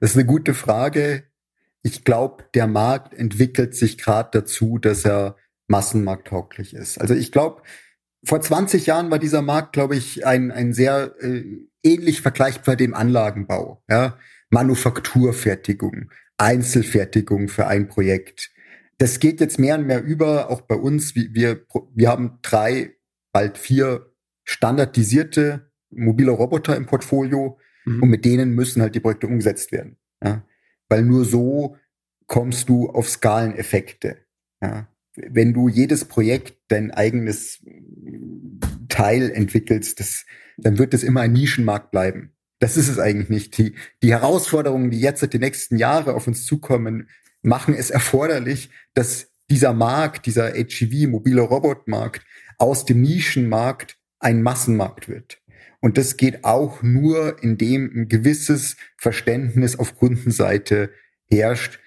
Das 0.01 0.11
ist 0.11 0.17
eine 0.17 0.25
gute 0.25 0.53
Frage. 0.53 1.23
ich 1.83 2.03
glaube, 2.03 2.43
der 2.53 2.67
Markt 2.67 3.13
entwickelt 3.13 3.75
sich 3.75 3.97
gerade 3.97 4.41
dazu, 4.41 4.77
dass 4.77 5.05
er 5.05 5.35
massenmarkttauglich 5.67 6.75
ist. 6.75 6.99
Also 6.99 7.15
ich 7.15 7.31
glaube, 7.31 7.63
vor 8.23 8.41
20 8.41 8.85
Jahren 8.85 9.09
war 9.09 9.17
dieser 9.17 9.41
Markt, 9.41 9.73
glaube 9.73 9.95
ich, 9.95 10.25
ein, 10.25 10.51
ein 10.51 10.73
sehr 10.73 11.15
äh, 11.21 11.43
ähnlich 11.81 12.21
vergleichbar 12.21 12.75
dem 12.75 12.93
Anlagenbau. 12.93 13.83
Ja? 13.89 14.19
Manufakturfertigung, 14.49 16.11
Einzelfertigung 16.37 17.47
für 17.47 17.67
ein 17.67 17.87
Projekt. 17.87 18.51
Das 18.97 19.19
geht 19.19 19.39
jetzt 19.39 19.57
mehr 19.57 19.75
und 19.75 19.87
mehr 19.87 20.03
über, 20.03 20.51
auch 20.51 20.61
bei 20.61 20.75
uns. 20.75 21.15
Wir, 21.15 21.65
wir 21.95 22.09
haben 22.09 22.39
drei, 22.43 22.95
bald 23.31 23.57
vier 23.57 24.13
standardisierte 24.43 25.71
mobile 25.89 26.31
Roboter 26.31 26.75
im 26.75 26.85
Portfolio 26.85 27.57
mhm. 27.85 28.03
und 28.03 28.09
mit 28.09 28.25
denen 28.25 28.51
müssen 28.51 28.81
halt 28.81 28.95
die 28.95 28.99
Projekte 28.99 29.27
umgesetzt 29.27 29.71
werden. 29.71 29.97
Ja? 30.23 30.43
Weil 30.89 31.03
nur 31.03 31.25
so 31.25 31.77
kommst 32.27 32.69
du 32.69 32.89
auf 32.89 33.09
Skaleneffekte. 33.09 34.17
Ja? 34.61 34.87
Wenn 35.15 35.53
du 35.53 35.67
jedes 35.67 36.05
Projekt 36.05 36.57
dein 36.69 36.91
eigenes 36.91 37.59
Teil 38.87 39.29
entwickelst, 39.29 39.99
das, 39.99 40.25
dann 40.57 40.77
wird 40.77 40.93
das 40.93 41.03
immer 41.03 41.21
ein 41.21 41.33
Nischenmarkt 41.33 41.91
bleiben. 41.91 42.33
Das 42.59 42.77
ist 42.77 42.89
es 42.89 42.99
eigentlich 42.99 43.29
nicht. 43.29 43.57
Die, 43.57 43.75
die 44.03 44.11
Herausforderungen, 44.11 44.91
die 44.91 45.01
jetzt 45.01 45.33
die 45.33 45.39
nächsten 45.39 45.77
Jahre 45.77 46.13
auf 46.13 46.27
uns 46.27 46.45
zukommen, 46.45 47.09
machen 47.41 47.73
es 47.73 47.89
erforderlich, 47.89 48.69
dass 48.93 49.31
dieser 49.49 49.73
Markt, 49.73 50.25
dieser 50.27 50.53
HGV, 50.53 51.09
mobile 51.09 51.41
Robotmarkt, 51.41 52.25
aus 52.57 52.85
dem 52.85 53.01
Nischenmarkt 53.01 53.97
ein 54.19 54.43
Massenmarkt 54.43 55.09
wird. 55.09 55.40
Und 55.81 55.97
das 55.97 56.15
geht 56.15 56.45
auch 56.45 56.83
nur, 56.83 57.43
indem 57.43 57.91
ein 57.93 58.07
gewisses 58.07 58.77
Verständnis 58.97 59.77
auf 59.77 59.97
Kundenseite 59.97 60.91
herrscht. 61.25 61.79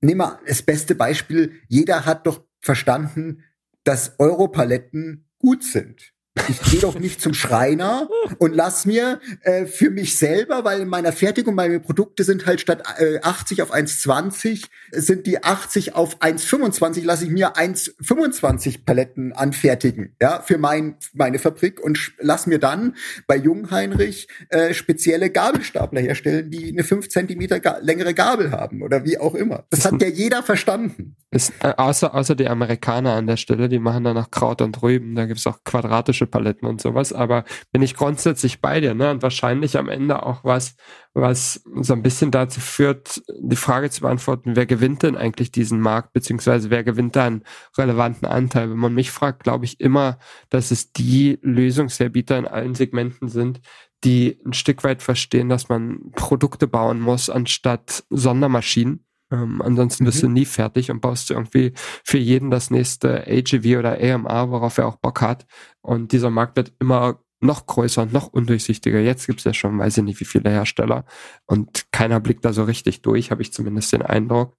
Nehmen 0.00 0.20
wir 0.20 0.40
das 0.46 0.62
beste 0.62 0.94
Beispiel. 0.94 1.60
Jeder 1.68 2.04
hat 2.04 2.26
doch 2.26 2.44
verstanden, 2.60 3.42
dass 3.82 4.20
Europaletten 4.20 5.26
gut 5.38 5.64
sind. 5.64 6.12
Ich 6.48 6.60
gehe 6.70 6.80
doch 6.80 6.98
nicht 6.98 7.20
zum 7.20 7.34
Schreiner 7.34 8.08
und 8.38 8.54
lass 8.54 8.86
mir 8.86 9.20
äh, 9.42 9.66
für 9.66 9.90
mich 9.90 10.18
selber, 10.18 10.64
weil 10.64 10.80
in 10.80 10.88
meiner 10.88 11.12
Fertigung 11.12 11.54
meine 11.54 11.80
Produkte 11.80 12.24
sind 12.24 12.46
halt 12.46 12.60
statt 12.60 12.82
äh, 12.98 13.20
80 13.20 13.62
auf 13.62 13.74
1,20 13.74 14.64
sind 14.92 15.26
die 15.26 15.42
80 15.42 15.94
auf 15.94 16.20
1,25, 16.20 17.04
lasse 17.04 17.24
ich 17.24 17.30
mir 17.30 17.56
1,25 17.56 18.84
Paletten 18.84 19.32
anfertigen, 19.32 20.14
ja, 20.20 20.40
für 20.40 20.58
mein, 20.58 20.96
meine 21.12 21.38
Fabrik 21.38 21.80
und 21.80 22.12
lass 22.18 22.46
mir 22.46 22.58
dann 22.58 22.96
bei 23.26 23.36
Jungheinrich 23.36 24.28
äh, 24.50 24.74
spezielle 24.74 25.30
Gabelstapler 25.30 26.00
herstellen, 26.00 26.50
die 26.50 26.70
eine 26.70 26.84
5 26.84 27.08
Zentimeter 27.08 27.60
ga 27.60 27.78
längere 27.80 28.14
Gabel 28.14 28.52
haben 28.52 28.82
oder 28.82 29.04
wie 29.04 29.18
auch 29.18 29.34
immer. 29.34 29.64
Das 29.70 29.84
hat 29.84 30.00
ja 30.00 30.08
jeder 30.08 30.42
verstanden. 30.42 31.16
Ist, 31.30 31.52
äh, 31.60 31.74
außer, 31.76 32.14
außer 32.14 32.34
die 32.34 32.48
Amerikaner 32.48 33.14
an 33.14 33.26
der 33.26 33.36
Stelle, 33.36 33.68
die 33.68 33.78
machen 33.78 34.04
dann 34.04 34.14
noch 34.14 34.30
Kraut 34.30 34.62
und 34.62 34.82
Rüben, 34.82 35.14
da 35.14 35.26
gibt's 35.26 35.46
auch 35.46 35.62
quadratische 35.64 36.26
Paletten 36.28 36.68
und 36.68 36.80
sowas, 36.80 37.12
aber 37.12 37.44
bin 37.72 37.82
ich 37.82 37.94
grundsätzlich 37.94 38.60
bei 38.60 38.80
dir, 38.80 38.94
ne? 38.94 39.10
Und 39.10 39.22
wahrscheinlich 39.22 39.76
am 39.76 39.88
Ende 39.88 40.22
auch 40.22 40.44
was, 40.44 40.76
was 41.14 41.62
so 41.80 41.92
ein 41.94 42.02
bisschen 42.02 42.30
dazu 42.30 42.60
führt, 42.60 43.22
die 43.40 43.56
Frage 43.56 43.90
zu 43.90 44.02
beantworten, 44.02 44.56
wer 44.56 44.66
gewinnt 44.66 45.02
denn 45.02 45.16
eigentlich 45.16 45.50
diesen 45.50 45.80
Markt, 45.80 46.12
beziehungsweise 46.12 46.70
wer 46.70 46.84
gewinnt 46.84 47.16
da 47.16 47.26
einen 47.26 47.42
relevanten 47.76 48.28
Anteil? 48.28 48.70
Wenn 48.70 48.78
man 48.78 48.94
mich 48.94 49.10
fragt, 49.10 49.42
glaube 49.42 49.64
ich 49.64 49.80
immer, 49.80 50.18
dass 50.50 50.70
es 50.70 50.92
die 50.92 51.38
Lösungsherbieter 51.42 52.38
in 52.38 52.46
allen 52.46 52.74
Segmenten 52.74 53.28
sind, 53.28 53.60
die 54.04 54.38
ein 54.46 54.52
Stück 54.52 54.84
weit 54.84 55.02
verstehen, 55.02 55.48
dass 55.48 55.68
man 55.68 56.12
Produkte 56.14 56.68
bauen 56.68 57.00
muss, 57.00 57.28
anstatt 57.28 58.04
Sondermaschinen 58.10 59.07
ähm, 59.30 59.60
ansonsten 59.62 60.04
bist 60.04 60.22
mhm. 60.22 60.28
du 60.28 60.32
nie 60.32 60.44
fertig 60.44 60.90
und 60.90 61.00
baust 61.00 61.30
du 61.30 61.34
irgendwie 61.34 61.72
für 62.04 62.18
jeden 62.18 62.50
das 62.50 62.70
nächste 62.70 63.26
AGV 63.26 63.78
oder 63.78 63.98
AMR, 64.00 64.50
worauf 64.50 64.78
er 64.78 64.86
auch 64.86 64.96
Bock 64.96 65.20
hat. 65.20 65.46
Und 65.80 66.12
dieser 66.12 66.30
Markt 66.30 66.56
wird 66.56 66.72
immer 66.78 67.20
noch 67.40 67.66
größer 67.66 68.02
und 68.02 68.12
noch 68.12 68.28
undurchsichtiger. 68.28 69.00
Jetzt 69.00 69.26
gibt's 69.26 69.44
ja 69.44 69.54
schon, 69.54 69.78
weiß 69.78 69.98
ich 69.98 70.04
nicht, 70.04 70.20
wie 70.20 70.24
viele 70.24 70.50
Hersteller. 70.50 71.04
Und 71.46 71.86
keiner 71.92 72.20
blickt 72.20 72.44
da 72.44 72.52
so 72.52 72.64
richtig 72.64 73.02
durch, 73.02 73.30
habe 73.30 73.42
ich 73.42 73.52
zumindest 73.52 73.92
den 73.92 74.02
Eindruck. 74.02 74.56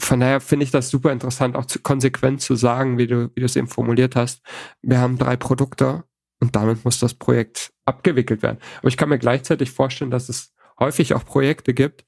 Von 0.00 0.20
daher 0.20 0.40
finde 0.40 0.64
ich 0.64 0.70
das 0.70 0.90
super 0.90 1.10
interessant, 1.10 1.56
auch 1.56 1.64
zu, 1.64 1.80
konsequent 1.80 2.40
zu 2.40 2.54
sagen, 2.54 2.98
wie 2.98 3.06
du, 3.06 3.30
wie 3.34 3.40
du 3.40 3.46
es 3.46 3.56
eben 3.56 3.66
formuliert 3.66 4.14
hast. 4.14 4.42
Wir 4.82 4.98
haben 4.98 5.18
drei 5.18 5.36
Produkte 5.36 6.04
und 6.40 6.54
damit 6.54 6.84
muss 6.84 7.00
das 7.00 7.14
Projekt 7.14 7.72
abgewickelt 7.84 8.42
werden. 8.42 8.58
Aber 8.78 8.88
ich 8.88 8.96
kann 8.96 9.08
mir 9.08 9.18
gleichzeitig 9.18 9.70
vorstellen, 9.70 10.10
dass 10.10 10.28
es 10.28 10.52
häufig 10.78 11.14
auch 11.14 11.24
Projekte 11.24 11.74
gibt, 11.74 12.04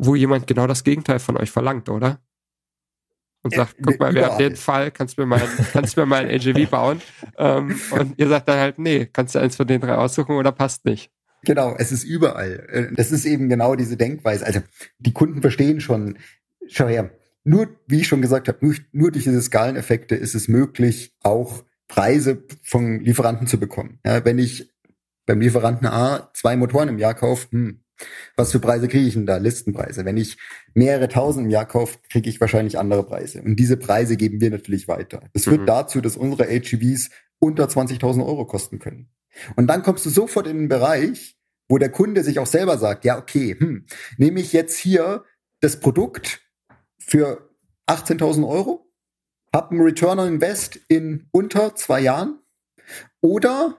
wo 0.00 0.14
jemand 0.14 0.46
genau 0.46 0.66
das 0.66 0.82
Gegenteil 0.82 1.18
von 1.18 1.36
euch 1.36 1.50
verlangt, 1.50 1.88
oder? 1.88 2.20
Und 3.42 3.54
sagt, 3.54 3.76
guck 3.82 3.98
mal, 3.98 4.14
wer 4.14 4.32
hat 4.32 4.40
den 4.40 4.56
Fall, 4.56 4.90
kannst 4.90 5.16
du 5.16 5.22
mir 5.22 5.26
mal, 5.26 5.42
kannst 5.72 5.96
mir 5.96 6.04
mal 6.04 6.26
ein 6.26 6.34
AGV 6.34 6.66
bauen? 6.70 7.00
Ähm, 7.38 7.78
und 7.90 8.18
ihr 8.18 8.28
sagt 8.28 8.48
dann 8.48 8.58
halt, 8.58 8.78
nee, 8.78 9.06
kannst 9.06 9.34
du 9.34 9.38
eins 9.38 9.56
von 9.56 9.66
den 9.66 9.80
drei 9.80 9.94
aussuchen 9.94 10.36
oder 10.36 10.52
passt 10.52 10.84
nicht. 10.84 11.10
Genau, 11.42 11.74
es 11.78 11.90
ist 11.90 12.04
überall. 12.04 12.66
Äh, 12.70 12.94
das 12.94 13.12
ist 13.12 13.24
eben 13.24 13.48
genau 13.48 13.76
diese 13.76 13.96
Denkweise. 13.96 14.44
Also 14.44 14.60
die 14.98 15.12
Kunden 15.12 15.40
verstehen 15.40 15.80
schon, 15.80 16.18
schau 16.66 16.86
her, 16.86 17.10
nur, 17.44 17.68
wie 17.86 18.00
ich 18.00 18.08
schon 18.08 18.20
gesagt 18.20 18.48
habe, 18.48 18.58
nur, 18.60 18.74
nur 18.92 19.10
durch 19.10 19.24
diese 19.24 19.40
Skaleneffekte 19.40 20.14
ist 20.14 20.34
es 20.34 20.48
möglich, 20.48 21.14
auch 21.22 21.64
Preise 21.88 22.44
von 22.62 23.00
Lieferanten 23.00 23.46
zu 23.46 23.58
bekommen. 23.58 23.98
Ja, 24.04 24.24
wenn 24.24 24.38
ich 24.38 24.70
beim 25.24 25.40
Lieferanten 25.40 25.86
A 25.86 26.30
zwei 26.34 26.56
Motoren 26.56 26.88
im 26.88 26.98
Jahr 26.98 27.14
kaufe, 27.14 27.48
hm, 27.50 27.80
was 28.36 28.52
für 28.52 28.60
Preise 28.60 28.88
kriege 28.88 29.06
ich 29.06 29.14
denn 29.14 29.26
da? 29.26 29.36
Listenpreise. 29.36 30.04
Wenn 30.04 30.16
ich 30.16 30.38
mehrere 30.74 31.08
tausend 31.08 31.46
im 31.46 31.50
Jahr 31.50 31.66
kaufe, 31.66 31.98
kriege 32.10 32.28
ich 32.28 32.40
wahrscheinlich 32.40 32.78
andere 32.78 33.04
Preise. 33.04 33.42
Und 33.42 33.56
diese 33.56 33.76
Preise 33.76 34.16
geben 34.16 34.40
wir 34.40 34.50
natürlich 34.50 34.88
weiter. 34.88 35.28
Das 35.32 35.44
führt 35.44 35.62
mhm. 35.62 35.66
dazu, 35.66 36.00
dass 36.00 36.16
unsere 36.16 36.44
HGVs 36.48 37.10
unter 37.38 37.64
20.000 37.64 38.24
Euro 38.24 38.46
kosten 38.46 38.78
können. 38.78 39.10
Und 39.56 39.66
dann 39.66 39.82
kommst 39.82 40.06
du 40.06 40.10
sofort 40.10 40.46
in 40.46 40.58
den 40.58 40.68
Bereich, 40.68 41.36
wo 41.68 41.78
der 41.78 41.90
Kunde 41.90 42.24
sich 42.24 42.38
auch 42.38 42.46
selber 42.46 42.78
sagt, 42.78 43.04
ja, 43.04 43.18
okay, 43.18 43.56
hm, 43.58 43.86
nehme 44.16 44.40
ich 44.40 44.52
jetzt 44.52 44.76
hier 44.76 45.24
das 45.60 45.78
Produkt 45.78 46.40
für 46.98 47.50
18.000 47.86 48.46
Euro, 48.48 48.90
habe 49.54 49.70
einen 49.70 49.80
Return 49.80 50.18
on 50.18 50.28
Invest 50.28 50.80
in 50.88 51.28
unter 51.32 51.74
zwei 51.74 52.00
Jahren 52.00 52.40
oder 53.20 53.76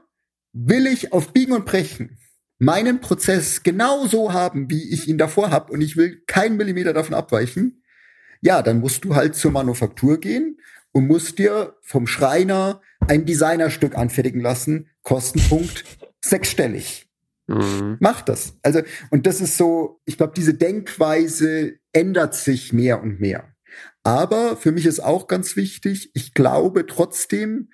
will 0.53 0.87
ich 0.87 1.13
auf 1.13 1.33
Biegen 1.33 1.53
und 1.53 1.65
Brechen 1.65 2.17
meinen 2.61 3.01
Prozess 3.01 3.63
genau 3.63 4.05
so 4.05 4.33
haben, 4.33 4.69
wie 4.69 4.93
ich 4.93 5.07
ihn 5.07 5.17
davor 5.17 5.49
habe 5.49 5.73
und 5.73 5.81
ich 5.81 5.97
will 5.97 6.21
keinen 6.27 6.57
Millimeter 6.57 6.93
davon 6.93 7.15
abweichen, 7.15 7.81
ja, 8.39 8.61
dann 8.61 8.81
musst 8.81 9.03
du 9.03 9.15
halt 9.15 9.33
zur 9.33 9.51
Manufaktur 9.51 10.19
gehen 10.19 10.59
und 10.91 11.07
musst 11.07 11.39
dir 11.39 11.75
vom 11.81 12.05
Schreiner 12.05 12.79
ein 13.07 13.25
Designerstück 13.25 13.97
anfertigen 13.97 14.41
lassen, 14.41 14.89
Kostenpunkt 15.01 15.85
sechsstellig. 16.21 17.09
Mhm. 17.47 17.97
Mach 17.99 18.21
das. 18.21 18.53
Also, 18.61 18.81
und 19.09 19.25
das 19.25 19.41
ist 19.41 19.57
so, 19.57 19.99
ich 20.05 20.17
glaube, 20.17 20.33
diese 20.35 20.53
Denkweise 20.53 21.79
ändert 21.93 22.35
sich 22.35 22.73
mehr 22.73 23.01
und 23.01 23.19
mehr. 23.19 23.55
Aber 24.03 24.55
für 24.55 24.71
mich 24.71 24.85
ist 24.85 24.99
auch 24.99 25.25
ganz 25.25 25.55
wichtig, 25.55 26.11
ich 26.13 26.35
glaube 26.35 26.85
trotzdem, 26.85 27.71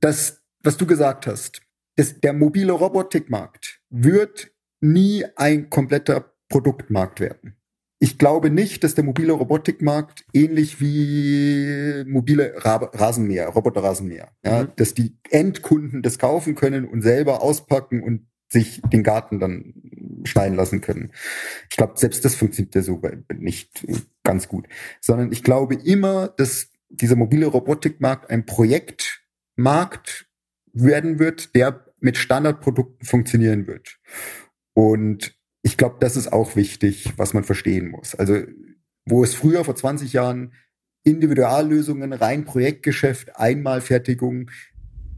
dass, 0.00 0.42
was 0.64 0.76
du 0.76 0.86
gesagt 0.86 1.28
hast, 1.28 1.62
das, 1.96 2.20
der 2.20 2.32
mobile 2.32 2.72
Robotikmarkt 2.72 3.80
wird 3.90 4.52
nie 4.80 5.24
ein 5.36 5.70
kompletter 5.70 6.32
Produktmarkt 6.48 7.20
werden. 7.20 7.56
Ich 7.98 8.18
glaube 8.18 8.50
nicht, 8.50 8.84
dass 8.84 8.94
der 8.94 9.04
mobile 9.04 9.32
Robotikmarkt 9.32 10.26
ähnlich 10.34 10.80
wie 10.80 12.04
mobile 12.06 12.52
Ra 12.58 12.76
Rasenmäher, 12.76 13.48
Roboterrasenmäher, 13.48 14.28
ja, 14.44 14.64
mhm. 14.64 14.72
dass 14.76 14.92
die 14.92 15.16
Endkunden 15.30 16.02
das 16.02 16.18
kaufen 16.18 16.54
können 16.54 16.86
und 16.86 17.00
selber 17.00 17.42
auspacken 17.42 18.02
und 18.02 18.26
sich 18.48 18.82
den 18.92 19.02
Garten 19.02 19.40
dann 19.40 19.74
schneiden 20.24 20.56
lassen 20.56 20.82
können. 20.82 21.12
Ich 21.70 21.76
glaube, 21.76 21.94
selbst 21.96 22.24
das 22.24 22.34
funktioniert 22.34 22.74
ja 22.74 22.82
so 22.82 23.00
nicht 23.34 23.86
ganz 24.22 24.46
gut. 24.46 24.66
Sondern 25.00 25.32
ich 25.32 25.42
glaube 25.42 25.74
immer, 25.74 26.28
dass 26.28 26.70
dieser 26.90 27.16
mobile 27.16 27.46
Robotikmarkt 27.46 28.30
ein 28.30 28.44
Projektmarkt 28.44 30.26
werden 30.72 31.18
wird, 31.18 31.54
der 31.54 31.85
mit 32.00 32.16
Standardprodukten 32.16 33.06
funktionieren 33.06 33.66
wird. 33.66 33.98
Und 34.74 35.34
ich 35.62 35.76
glaube, 35.76 35.96
das 36.00 36.16
ist 36.16 36.32
auch 36.32 36.56
wichtig, 36.56 37.12
was 37.16 37.34
man 37.34 37.44
verstehen 37.44 37.88
muss. 37.88 38.14
Also, 38.14 38.42
wo 39.04 39.24
es 39.24 39.34
früher 39.34 39.64
vor 39.64 39.74
20 39.74 40.12
Jahren 40.12 40.52
Individuallösungen, 41.02 42.12
rein 42.12 42.44
Projektgeschäft, 42.44 43.36
Einmalfertigung, 43.36 44.50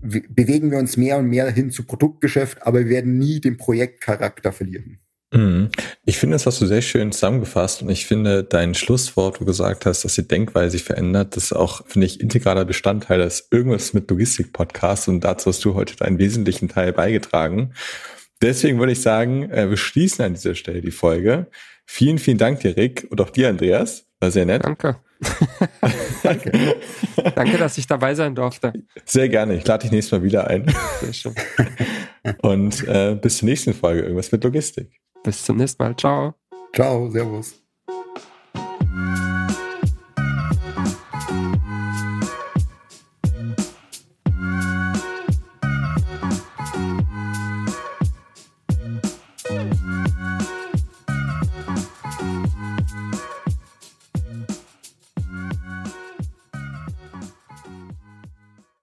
bewegen 0.00 0.70
wir 0.70 0.78
uns 0.78 0.96
mehr 0.96 1.18
und 1.18 1.26
mehr 1.26 1.50
hin 1.50 1.70
zu 1.70 1.84
Produktgeschäft, 1.84 2.62
aber 2.62 2.80
wir 2.80 2.88
werden 2.88 3.18
nie 3.18 3.40
den 3.40 3.56
Projektcharakter 3.56 4.52
verlieren. 4.52 4.98
Mhm. 5.32 5.70
Ich 6.06 6.16
finde, 6.18 6.34
das 6.34 6.46
hast 6.46 6.60
du 6.60 6.66
sehr 6.66 6.80
schön 6.80 7.12
zusammengefasst 7.12 7.82
und 7.82 7.90
ich 7.90 8.06
finde 8.06 8.44
dein 8.44 8.74
Schlusswort, 8.74 9.36
wo 9.36 9.38
du 9.40 9.44
gesagt 9.44 9.84
hast, 9.84 10.04
dass 10.04 10.14
die 10.14 10.26
Denkweise 10.26 10.72
sich 10.72 10.84
verändert, 10.84 11.36
das 11.36 11.44
ist 11.44 11.52
auch, 11.52 11.86
finde 11.86 12.06
ich, 12.06 12.20
integraler 12.20 12.64
Bestandteil 12.64 13.18
des 13.18 13.48
Irgendwas 13.50 13.92
mit 13.92 14.10
Logistik-Podcasts 14.10 15.08
und 15.08 15.20
dazu 15.20 15.50
hast 15.50 15.64
du 15.64 15.74
heute 15.74 16.02
einen 16.04 16.18
wesentlichen 16.18 16.68
Teil 16.68 16.92
beigetragen. 16.92 17.74
Deswegen 18.40 18.78
würde 18.78 18.92
ich 18.92 19.02
sagen, 19.02 19.50
äh, 19.50 19.68
wir 19.68 19.76
schließen 19.76 20.24
an 20.24 20.34
dieser 20.34 20.54
Stelle 20.54 20.80
die 20.80 20.92
Folge. 20.92 21.48
Vielen, 21.84 22.18
vielen 22.18 22.38
Dank 22.38 22.60
dir, 22.60 22.76
Rick, 22.76 23.06
und 23.10 23.20
auch 23.20 23.30
dir, 23.30 23.48
Andreas. 23.48 24.06
War 24.20 24.30
sehr 24.30 24.46
nett. 24.46 24.64
Danke. 24.64 24.96
Danke. 26.22 26.76
Danke, 27.34 27.58
dass 27.58 27.78
ich 27.78 27.86
dabei 27.86 28.14
sein 28.14 28.34
durfte. 28.34 28.72
Sehr 29.04 29.28
gerne. 29.28 29.56
Ich 29.56 29.66
lade 29.66 29.82
dich 29.82 29.92
nächstes 29.92 30.12
Mal 30.12 30.24
wieder 30.24 30.46
ein. 30.46 30.72
Sehr 31.00 31.12
schön. 31.12 31.34
Und 32.42 32.86
äh, 32.86 33.16
bis 33.20 33.38
zur 33.38 33.48
nächsten 33.48 33.74
Folge. 33.74 34.02
Irgendwas 34.02 34.30
mit 34.32 34.44
Logistik. 34.44 35.00
Bis 35.22 35.44
zum 35.44 35.56
nächsten 35.56 35.82
Mal. 35.82 35.96
Ciao. 35.96 36.34
Ciao, 36.74 37.10
Servus. 37.10 37.67